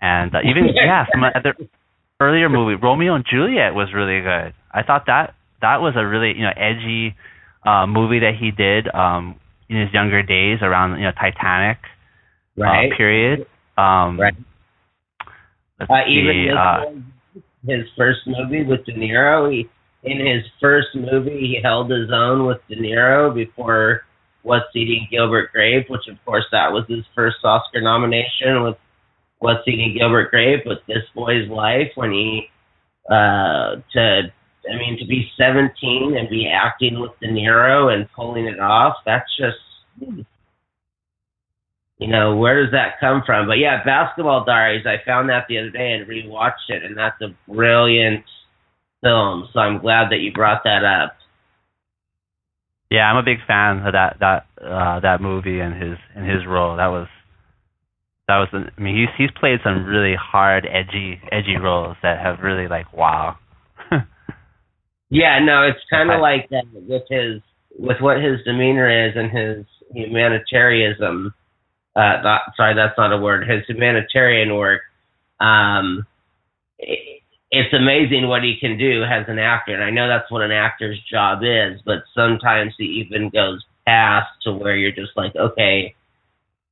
and 0.00 0.34
uh, 0.34 0.40
even 0.44 0.68
yeah, 0.74 1.06
some 1.12 1.22
other 1.24 1.54
earlier 2.20 2.48
movie, 2.48 2.74
Romeo 2.74 3.14
and 3.14 3.24
Juliet, 3.24 3.74
was 3.74 3.92
really 3.94 4.20
good. 4.20 4.52
I 4.72 4.82
thought 4.82 5.06
that 5.06 5.34
that 5.60 5.80
was 5.80 5.94
a 5.96 6.04
really 6.06 6.34
you 6.36 6.42
know 6.42 6.52
edgy 6.56 7.14
uh, 7.64 7.86
movie 7.86 8.20
that 8.20 8.34
he 8.38 8.50
did 8.50 8.92
um, 8.94 9.36
in 9.68 9.80
his 9.80 9.92
younger 9.92 10.22
days 10.22 10.58
around 10.62 10.98
you 10.98 11.04
know 11.04 11.12
Titanic 11.12 11.78
right, 12.56 12.90
uh, 12.92 12.96
period. 12.96 13.46
Um, 13.78 14.18
Right. 14.18 14.34
Uh, 15.78 15.84
even 16.08 16.32
see. 16.32 16.46
his, 16.48 16.56
Uh, 16.56 16.84
his 17.66 17.84
first 17.96 18.20
movie 18.26 18.64
with 18.64 18.84
De 18.86 18.92
Niro. 18.92 19.52
He 19.52 19.68
in 20.06 20.24
his 20.24 20.44
first 20.60 20.88
movie 20.94 21.40
he 21.40 21.60
held 21.62 21.90
his 21.90 22.10
own 22.12 22.46
with 22.46 22.58
De 22.68 22.76
Niro 22.76 23.34
before 23.34 24.02
What's 24.42 24.74
Eating 24.76 25.08
Gilbert 25.10 25.50
Grape, 25.52 25.90
which 25.90 26.06
of 26.08 26.24
course 26.24 26.44
that 26.52 26.72
was 26.72 26.84
his 26.88 27.04
first 27.16 27.38
Oscar 27.42 27.80
nomination 27.80 28.62
with 28.62 28.76
What's 29.40 29.66
Eating 29.66 29.96
Gilbert 29.98 30.30
Grape 30.30 30.64
with 30.64 30.78
This 30.86 31.02
Boy's 31.14 31.48
Life 31.50 31.90
when 31.96 32.12
he 32.12 32.48
uh 33.10 33.82
to 33.92 34.22
I 34.68 34.76
mean 34.76 34.96
to 34.98 35.06
be 35.06 35.28
17 35.36 36.16
and 36.16 36.28
be 36.30 36.48
acting 36.48 37.00
with 37.00 37.12
De 37.20 37.28
Niro 37.28 37.92
and 37.92 38.08
pulling 38.12 38.46
it 38.46 38.60
off 38.60 38.96
that's 39.04 39.30
just 39.36 39.58
you 41.98 42.08
know 42.08 42.36
where 42.36 42.62
does 42.62 42.72
that 42.72 43.00
come 43.00 43.22
from? 43.26 43.48
But 43.48 43.58
yeah 43.58 43.82
basketball 43.84 44.44
diaries 44.44 44.86
i 44.86 45.04
found 45.04 45.28
that 45.30 45.46
the 45.48 45.58
other 45.58 45.70
day 45.70 45.92
and 45.92 46.06
rewatched 46.08 46.68
it 46.68 46.84
and 46.84 46.96
that's 46.96 47.20
a 47.22 47.34
brilliant 47.52 48.24
film 49.06 49.46
so 49.52 49.60
i'm 49.60 49.78
glad 49.78 50.10
that 50.10 50.18
you 50.18 50.32
brought 50.32 50.64
that 50.64 50.82
up 50.82 51.16
yeah, 52.90 53.10
I'm 53.10 53.16
a 53.16 53.22
big 53.22 53.38
fan 53.46 53.84
of 53.84 53.92
that 53.92 54.16
that 54.20 54.46
uh, 54.62 55.00
that 55.00 55.20
movie 55.20 55.58
and 55.58 55.74
his 55.74 55.98
and 56.14 56.28
his 56.28 56.46
role. 56.46 56.76
That 56.76 56.86
was 56.86 57.08
that 58.28 58.38
was. 58.38 58.48
I 58.52 58.80
mean, 58.80 58.96
he's 58.96 59.08
he's 59.18 59.38
played 59.38 59.58
some 59.64 59.84
really 59.84 60.14
hard, 60.14 60.66
edgy 60.70 61.20
edgy 61.32 61.56
roles 61.56 61.96
that 62.02 62.20
have 62.20 62.40
really 62.40 62.68
like 62.68 62.92
wow. 62.92 63.38
yeah 65.10 65.38
no 65.38 65.62
it's 65.62 65.78
kind 65.88 66.10
of 66.10 66.20
like 66.20 66.48
that 66.50 66.64
with 66.72 67.02
his 67.08 67.40
with 67.78 67.98
what 68.00 68.16
his 68.16 68.40
demeanor 68.44 69.08
is 69.08 69.14
and 69.14 69.30
his 69.30 69.64
humanitarianism 69.94 71.32
uh 71.94 72.20
not, 72.24 72.40
sorry 72.56 72.74
that's 72.74 72.98
not 72.98 73.12
a 73.12 73.16
word 73.16 73.48
his 73.48 73.62
humanitarian 73.68 74.56
work 74.56 74.80
um 75.38 76.04
it, 76.80 77.15
it's 77.50 77.72
amazing 77.72 78.26
what 78.26 78.42
he 78.42 78.56
can 78.58 78.76
do 78.76 79.04
as 79.04 79.24
an 79.28 79.38
actor. 79.38 79.74
And 79.74 79.84
i 79.84 79.90
know 79.90 80.08
that's 80.08 80.30
what 80.30 80.42
an 80.42 80.52
actor's 80.52 81.00
job 81.10 81.40
is 81.42 81.80
but 81.84 82.02
sometimes 82.14 82.74
he 82.78 83.06
even 83.06 83.30
goes 83.30 83.64
past 83.86 84.28
to 84.42 84.52
where 84.52 84.76
you're 84.76 84.92
just 84.92 85.16
like 85.16 85.34
okay 85.36 85.94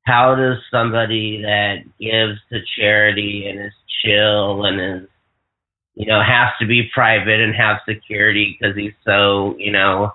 how 0.04 0.34
does 0.34 0.58
somebody 0.70 1.42
that 1.42 1.78
gives 1.98 2.38
to 2.52 2.60
charity 2.78 3.46
and 3.48 3.66
is 3.66 3.72
chill 4.02 4.64
and 4.64 4.80
is 4.80 5.08
you 5.94 6.06
know 6.06 6.20
has 6.22 6.50
to 6.60 6.66
be 6.66 6.90
private 6.92 7.40
and 7.40 7.54
have 7.54 7.78
security 7.88 8.56
because 8.58 8.76
he's 8.76 8.92
so 9.04 9.54
you 9.58 9.72
know 9.72 10.12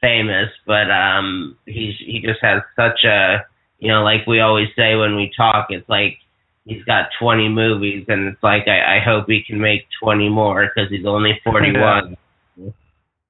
famous 0.00 0.50
but 0.66 0.90
um 0.90 1.56
he's 1.66 1.94
he 1.98 2.20
just 2.20 2.40
has 2.42 2.62
such 2.76 3.04
a 3.04 3.44
you 3.78 3.88
know 3.88 4.02
like 4.02 4.26
we 4.26 4.40
always 4.40 4.68
say 4.76 4.94
when 4.94 5.16
we 5.16 5.30
talk 5.36 5.66
it's 5.70 5.88
like 5.88 6.18
he's 6.70 6.84
got 6.84 7.10
20 7.20 7.48
movies 7.48 8.04
and 8.08 8.28
it's 8.28 8.42
like 8.42 8.68
i, 8.68 8.96
I 8.96 9.00
hope 9.04 9.26
he 9.28 9.42
can 9.46 9.60
make 9.60 9.82
20 10.02 10.28
more 10.28 10.70
because 10.74 10.90
he's 10.90 11.06
only 11.06 11.40
41 11.44 12.16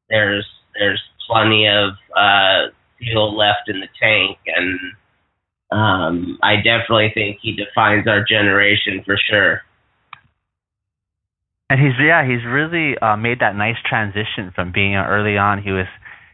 there's 0.09 0.47
there's 0.79 1.03
plenty 1.29 1.67
of 1.67 1.93
uh 2.17 2.71
fuel 2.99 3.37
left 3.37 3.69
in 3.69 3.81
the 3.81 3.89
tank 4.01 4.39
and 4.47 4.79
um 5.73 6.39
i 6.43 6.57
definitely 6.57 7.11
think 7.15 7.39
he 7.41 7.53
defines 7.53 8.07
our 8.07 8.25
generation 8.25 9.03
for 9.05 9.17
sure 9.31 9.63
And 11.71 11.79
he's 11.79 11.95
yeah, 12.03 12.27
he's 12.27 12.45
really 12.45 12.99
uh, 12.99 13.17
made 13.17 13.39
that 13.41 13.55
nice 13.55 13.79
transition 13.89 14.51
from 14.53 14.73
being 14.73 14.97
uh, 14.97 15.07
early 15.07 15.39
on. 15.39 15.63
He 15.63 15.71
was 15.71 15.87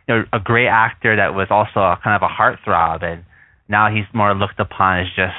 you 0.08 0.14
know, 0.14 0.24
a 0.32 0.40
great 0.40 0.68
actor 0.68 1.14
that 1.14 1.34
was 1.34 1.48
also 1.50 1.80
a, 1.80 2.00
kind 2.02 2.16
of 2.16 2.24
a 2.24 2.32
heartthrob, 2.32 3.04
and 3.04 3.22
now 3.68 3.92
he's 3.94 4.06
more 4.14 4.34
looked 4.34 4.58
upon 4.58 5.00
as 5.00 5.06
just 5.14 5.36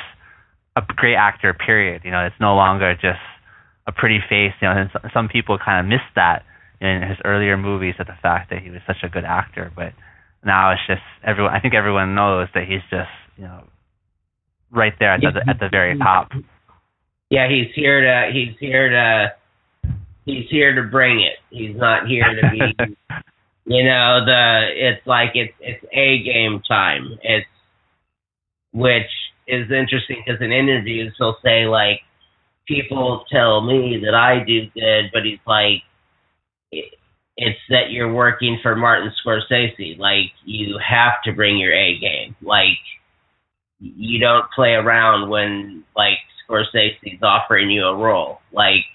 a 0.77 0.93
great 0.95 1.15
actor. 1.15 1.53
Period. 1.53 2.01
You 2.03 2.11
know, 2.11 2.25
it's 2.25 2.39
no 2.39 2.55
longer 2.55 2.93
just 2.95 3.23
a 3.85 3.91
pretty 3.91 4.19
face. 4.29 4.53
You 4.61 4.67
know, 4.69 4.75
and 4.75 5.11
some 5.13 5.29
people 5.29 5.57
kind 5.57 5.85
of 5.85 5.89
miss 5.89 6.05
that 6.15 6.43
in 6.79 7.01
his 7.01 7.17
earlier 7.25 7.57
movies 7.57 7.95
at 7.99 8.07
the 8.07 8.17
fact 8.21 8.49
that 8.51 8.61
he 8.61 8.69
was 8.69 8.81
such 8.85 9.01
a 9.03 9.09
good 9.09 9.25
actor, 9.25 9.71
but 9.75 9.93
now 10.45 10.71
it's 10.71 10.81
just 10.87 11.01
everyone. 11.25 11.53
I 11.53 11.59
think 11.59 11.73
everyone 11.73 12.15
knows 12.15 12.47
that 12.53 12.67
he's 12.67 12.85
just 12.89 13.09
you 13.37 13.43
know 13.43 13.63
right 14.71 14.93
there 14.99 15.13
at 15.13 15.21
the 15.21 15.49
at 15.49 15.59
the 15.59 15.69
very 15.69 15.97
top. 15.97 16.31
yeah, 17.29 17.47
he's 17.49 17.73
here 17.75 18.01
to 18.01 18.31
he's 18.33 18.55
here 18.59 18.89
to 18.89 19.35
he's 20.25 20.45
here 20.49 20.75
to 20.75 20.89
bring 20.89 21.21
it. 21.21 21.37
He's 21.49 21.75
not 21.75 22.07
here 22.07 22.23
to 22.23 22.49
be 22.51 22.95
you 23.67 23.83
know, 23.83 24.23
the 24.25 24.67
it's 24.73 25.05
like 25.05 25.31
it's 25.35 25.53
it's 25.59 25.83
a 25.91 26.23
game 26.23 26.61
time. 26.67 27.19
It's 27.21 27.45
which 28.71 29.11
is 29.47 29.71
interesting 29.71 30.23
because 30.25 30.41
in 30.41 30.51
interviews 30.51 31.13
he'll 31.17 31.37
say 31.43 31.65
like 31.65 32.01
people 32.67 33.25
tell 33.31 33.61
me 33.61 34.01
that 34.03 34.13
I 34.13 34.43
do 34.43 34.69
good, 34.73 35.09
but 35.13 35.23
he's 35.23 35.39
like 35.47 35.83
it's 37.37 37.59
that 37.69 37.91
you're 37.91 38.11
working 38.11 38.59
for 38.61 38.75
Martin 38.75 39.11
Scorsese. 39.23 39.97
Like 39.97 40.31
you 40.43 40.77
have 40.85 41.13
to 41.25 41.31
bring 41.31 41.57
your 41.57 41.73
A 41.73 41.97
game. 41.99 42.35
Like 42.41 42.77
you 43.79 44.19
don't 44.19 44.49
play 44.55 44.73
around 44.73 45.29
when 45.29 45.83
like 45.95 46.17
Scorsese's 46.49 47.21
offering 47.21 47.69
you 47.69 47.85
a 47.85 47.95
role. 47.95 48.41
Like 48.51 48.85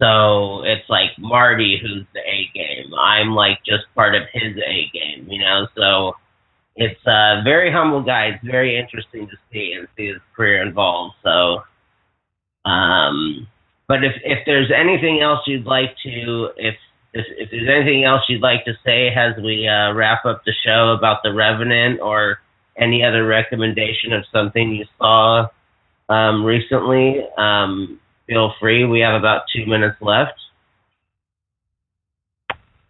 so 0.00 0.62
it's 0.64 0.88
like 0.88 1.10
Marty 1.18 1.78
who's 1.80 2.06
the 2.14 2.20
A 2.20 2.50
game. 2.54 2.92
I'm 2.98 3.34
like 3.34 3.58
just 3.64 3.84
part 3.94 4.14
of 4.14 4.22
his 4.32 4.56
A 4.56 4.90
game, 4.92 5.26
you 5.28 5.40
know. 5.40 5.66
So 5.76 6.14
it's 6.76 7.00
a 7.06 7.40
very 7.42 7.72
humble 7.72 8.02
guy. 8.02 8.26
It's 8.34 8.44
very 8.44 8.78
interesting 8.78 9.26
to 9.28 9.36
see 9.50 9.72
and 9.76 9.88
see 9.96 10.08
his 10.08 10.20
career 10.36 10.62
involved. 10.62 11.14
So, 11.24 11.62
um, 12.68 13.46
but 13.88 14.04
if 14.04 14.12
if 14.24 14.40
there's 14.44 14.70
anything 14.70 15.20
else 15.22 15.40
you'd 15.46 15.64
like 15.64 15.96
to 16.04 16.50
if 16.56 16.74
if, 17.14 17.24
if 17.38 17.50
there's 17.50 17.68
anything 17.68 18.04
else 18.04 18.22
you'd 18.28 18.42
like 18.42 18.64
to 18.66 18.74
say 18.84 19.08
as 19.08 19.42
we 19.42 19.66
uh, 19.66 19.92
wrap 19.94 20.26
up 20.26 20.42
the 20.44 20.52
show 20.64 20.94
about 20.96 21.22
the 21.22 21.32
Revenant 21.32 22.00
or 22.00 22.40
any 22.76 23.02
other 23.02 23.26
recommendation 23.26 24.12
of 24.12 24.24
something 24.30 24.74
you 24.74 24.84
saw 24.98 25.48
um, 26.10 26.44
recently, 26.44 27.26
um, 27.38 27.98
feel 28.26 28.52
free. 28.60 28.84
We 28.84 29.00
have 29.00 29.14
about 29.14 29.42
two 29.54 29.64
minutes 29.64 29.96
left. 30.02 30.38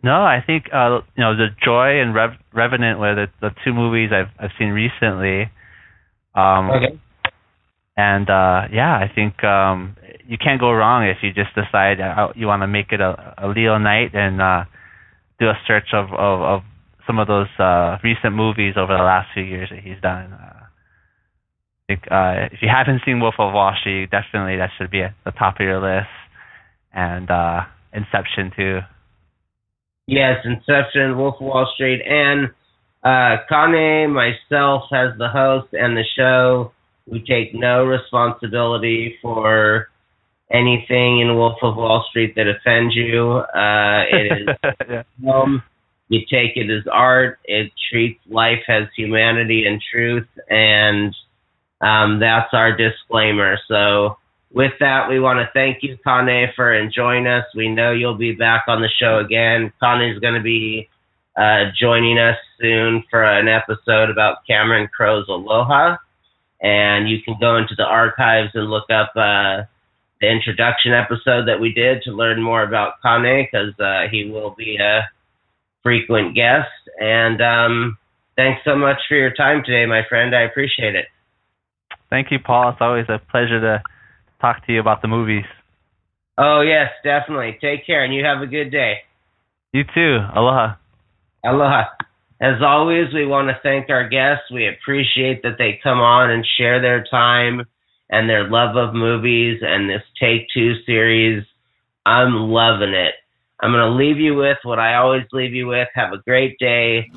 No, 0.03 0.23
I 0.23 0.43
think 0.47 0.67
uh, 0.73 1.01
you 1.17 1.25
know 1.25 1.37
the 1.37 1.49
Joy 1.65 2.01
and 2.01 2.15
Rev- 2.15 2.39
Revenant 2.53 2.99
were 3.01 3.15
the, 3.15 3.27
the 3.41 3.51
two 3.65 3.73
movies 3.73 4.11
I've 4.13 4.31
I've 4.39 4.53
seen 4.59 4.69
recently. 4.71 5.51
Um, 6.35 6.71
Okay. 6.71 7.01
And 7.97 8.29
uh, 8.29 8.69
yeah, 8.73 8.93
I 8.93 9.11
think 9.13 9.43
um, 9.43 9.97
you 10.27 10.37
can't 10.37 10.61
go 10.61 10.71
wrong 10.71 11.05
if 11.07 11.19
you 11.23 11.33
just 11.33 11.55
decide 11.55 11.99
uh, 11.99 12.29
you 12.37 12.47
want 12.47 12.61
to 12.63 12.67
make 12.67 12.93
it 12.93 13.01
a, 13.01 13.35
a 13.39 13.49
Leo 13.49 13.79
night 13.79 14.15
and 14.15 14.41
uh, 14.43 14.65
do 15.41 15.47
a 15.49 15.55
search 15.67 15.95
of, 15.95 16.13
of, 16.13 16.43
of 16.43 16.61
some 17.07 17.19
of 17.19 17.27
those 17.27 17.49
uh, 17.59 17.97
recent 18.05 18.35
movies 18.35 18.75
over 18.77 18.93
the 18.93 19.03
last 19.03 19.29
few 19.33 19.43
years 19.43 19.71
that 19.71 19.81
he's 19.81 20.01
done. 20.03 20.33
Uh, 20.33 20.61
I 20.61 21.87
think 21.89 22.03
uh, 22.11 22.53
if 22.53 22.61
you 22.61 22.69
haven't 22.69 23.01
seen 23.07 23.21
Wolf 23.21 23.37
of 23.39 23.55
Wall 23.55 23.73
Street, 23.81 24.11
definitely 24.11 24.59
that 24.59 24.71
should 24.77 24.91
be 24.91 25.01
at 25.01 25.15
the 25.25 25.31
top 25.31 25.55
of 25.59 25.65
your 25.65 25.81
list. 25.81 26.13
And 26.93 27.31
uh, 27.31 27.61
Inception 27.95 28.53
too. 28.55 28.81
Yes, 30.07 30.45
Inception, 30.45 31.19
Wolf 31.19 31.37
of 31.41 31.47
Wall 31.47 31.71
Street, 31.75 32.01
and 32.07 32.51
uh, 33.03 33.43
Kane, 33.49 34.13
myself, 34.13 34.85
as 34.93 35.17
the 35.19 35.29
host 35.29 35.69
and 35.73 35.97
the 35.97 36.05
show, 36.17 36.73
we 37.07 37.21
take 37.21 37.55
no 37.55 37.85
responsibility 37.85 39.19
for 39.21 39.89
anything 40.51 41.21
in 41.21 41.35
Wolf 41.35 41.59
of 41.63 41.77
Wall 41.77 42.05
Street 42.11 42.35
that 42.37 42.47
offends 42.49 42.95
you. 42.95 43.43
Uh, 43.55 44.05
it 44.11 44.43
is 44.43 44.49
yeah. 44.89 45.03
film. 45.21 45.63
You 46.09 46.21
take 46.21 46.57
it 46.57 46.71
as 46.71 46.87
art. 46.91 47.41
It 47.45 47.73
treats 47.91 48.21
life 48.29 48.63
as 48.69 48.85
humanity 48.97 49.67
and 49.67 49.83
truth, 49.93 50.29
and 50.49 51.15
um, 51.81 52.21
that's 52.21 52.51
our 52.53 52.77
disclaimer. 52.77 53.59
So, 53.67 54.19
with 54.53 54.73
that, 54.81 55.09
we 55.09 55.21
want 55.21 55.39
to 55.39 55.51
thank 55.53 55.83
you, 55.83 55.97
Kane, 56.05 56.49
for 56.55 56.73
enjoying 56.73 57.27
us. 57.27 57.45
We 57.55 57.69
know 57.69 57.93
you'll 57.93 58.17
be 58.17 58.33
back 58.33 58.65
on 58.69 58.81
the 58.81 58.89
show 59.01 59.19
again. 59.19 59.73
Kane 59.83 60.11
is 60.11 60.19
going 60.19 60.35
to 60.35 60.43
be 60.43 60.89
uh, 61.37 61.71
joining 61.79 62.19
us 62.19 62.37
soon 62.61 63.05
for 63.11 63.23
an 63.23 63.49
episode 63.49 64.11
about 64.11 64.47
Cameron 64.47 64.89
Crowe's 64.95 65.27
Aloha, 65.29 65.97
and 66.61 67.09
you 67.09 67.19
can 67.23 67.37
go 67.41 67.57
into 67.57 67.75
the 67.77 67.85
archives 67.85 68.51
and 68.55 68.71
look 68.71 68.91
up. 68.91 69.13
Uh, 69.17 69.65
the 70.21 70.31
introduction 70.31 70.93
episode 70.93 71.47
that 71.47 71.61
we 71.61 71.73
did 71.73 72.03
to 72.03 72.11
learn 72.11 72.43
more 72.43 72.63
about 72.63 72.95
Kane 73.03 73.47
because 73.47 73.79
uh, 73.79 74.09
he 74.11 74.31
will 74.31 74.55
be 74.57 74.79
a 74.81 75.09
frequent 75.83 76.35
guest. 76.35 76.71
And 76.99 77.41
um, 77.43 77.99
thanks 78.37 78.63
so 78.65 78.77
much 78.77 78.97
for 79.09 79.17
your 79.17 79.35
time 79.35 79.63
today, 79.65 79.87
my 79.87 80.03
friend. 80.09 80.35
I 80.35 80.43
appreciate 80.43 80.95
it. 80.95 81.07
Thank 82.09 82.31
you, 82.31 82.39
Paul. 82.39 82.71
It's 82.71 82.79
always 82.81 83.07
a 83.09 83.21
pleasure 83.31 83.61
to 83.61 83.83
talk 84.41 84.67
to 84.67 84.73
you 84.73 84.81
about 84.81 85.03
the 85.03 85.09
movies. 85.09 85.45
Oh, 86.39 86.61
yes, 86.61 86.91
definitely. 87.03 87.59
Take 87.61 87.87
care 87.87 88.05
and 88.05 88.15
you 88.15 88.25
have 88.25 88.43
a 88.43 88.47
good 88.47 88.71
day. 88.71 88.99
You 89.73 89.85
too. 89.95 90.19
Aloha. 90.35 90.75
Aloha. 91.45 91.85
As 92.41 92.61
always, 92.63 93.15
we 93.15 93.25
want 93.25 93.49
to 93.49 93.59
thank 93.63 93.89
our 93.89 94.09
guests. 94.09 94.45
We 94.53 94.69
appreciate 94.69 95.43
that 95.43 95.57
they 95.59 95.81
come 95.83 95.99
on 95.99 96.31
and 96.31 96.47
share 96.59 96.83
their 96.83 97.05
time 97.11 97.63
and 98.11 98.29
their 98.29 98.49
love 98.49 98.77
of 98.77 98.95
movies 98.95 99.61
and 99.63 99.89
this 99.89 100.03
Take 100.21 100.47
Two 100.53 100.75
series. 100.85 101.45
I'm 102.05 102.35
loving 102.35 102.95
it. 102.95 103.15
I'm 103.61 103.73
going 103.73 103.91
to 103.91 103.97
leave 103.97 104.19
you 104.19 104.35
with 104.35 104.59
what 104.65 104.79
I 104.79 104.97
always 104.97 105.25
leave 105.33 105.55
you 105.55 105.67
with. 105.67 105.89
Have 105.95 106.13
a 106.13 106.19
great 106.19 106.59
day, 106.59 107.11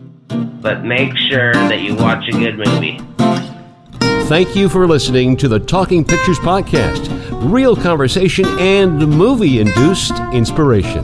but 0.61 0.85
make 0.85 1.15
sure 1.17 1.53
that 1.53 1.81
you 1.81 1.95
watch 1.95 2.23
a 2.29 2.31
good 2.31 2.57
movie. 2.57 3.18
Thank 4.29 4.55
you 4.55 4.69
for 4.69 4.87
listening 4.87 5.37
to 5.37 5.47
the 5.47 5.59
Talking 5.59 6.05
Pictures 6.05 6.37
Podcast 6.37 7.09
real 7.51 7.75
conversation 7.75 8.45
and 8.59 8.99
movie 8.99 9.59
induced 9.59 10.13
inspiration. 10.31 11.03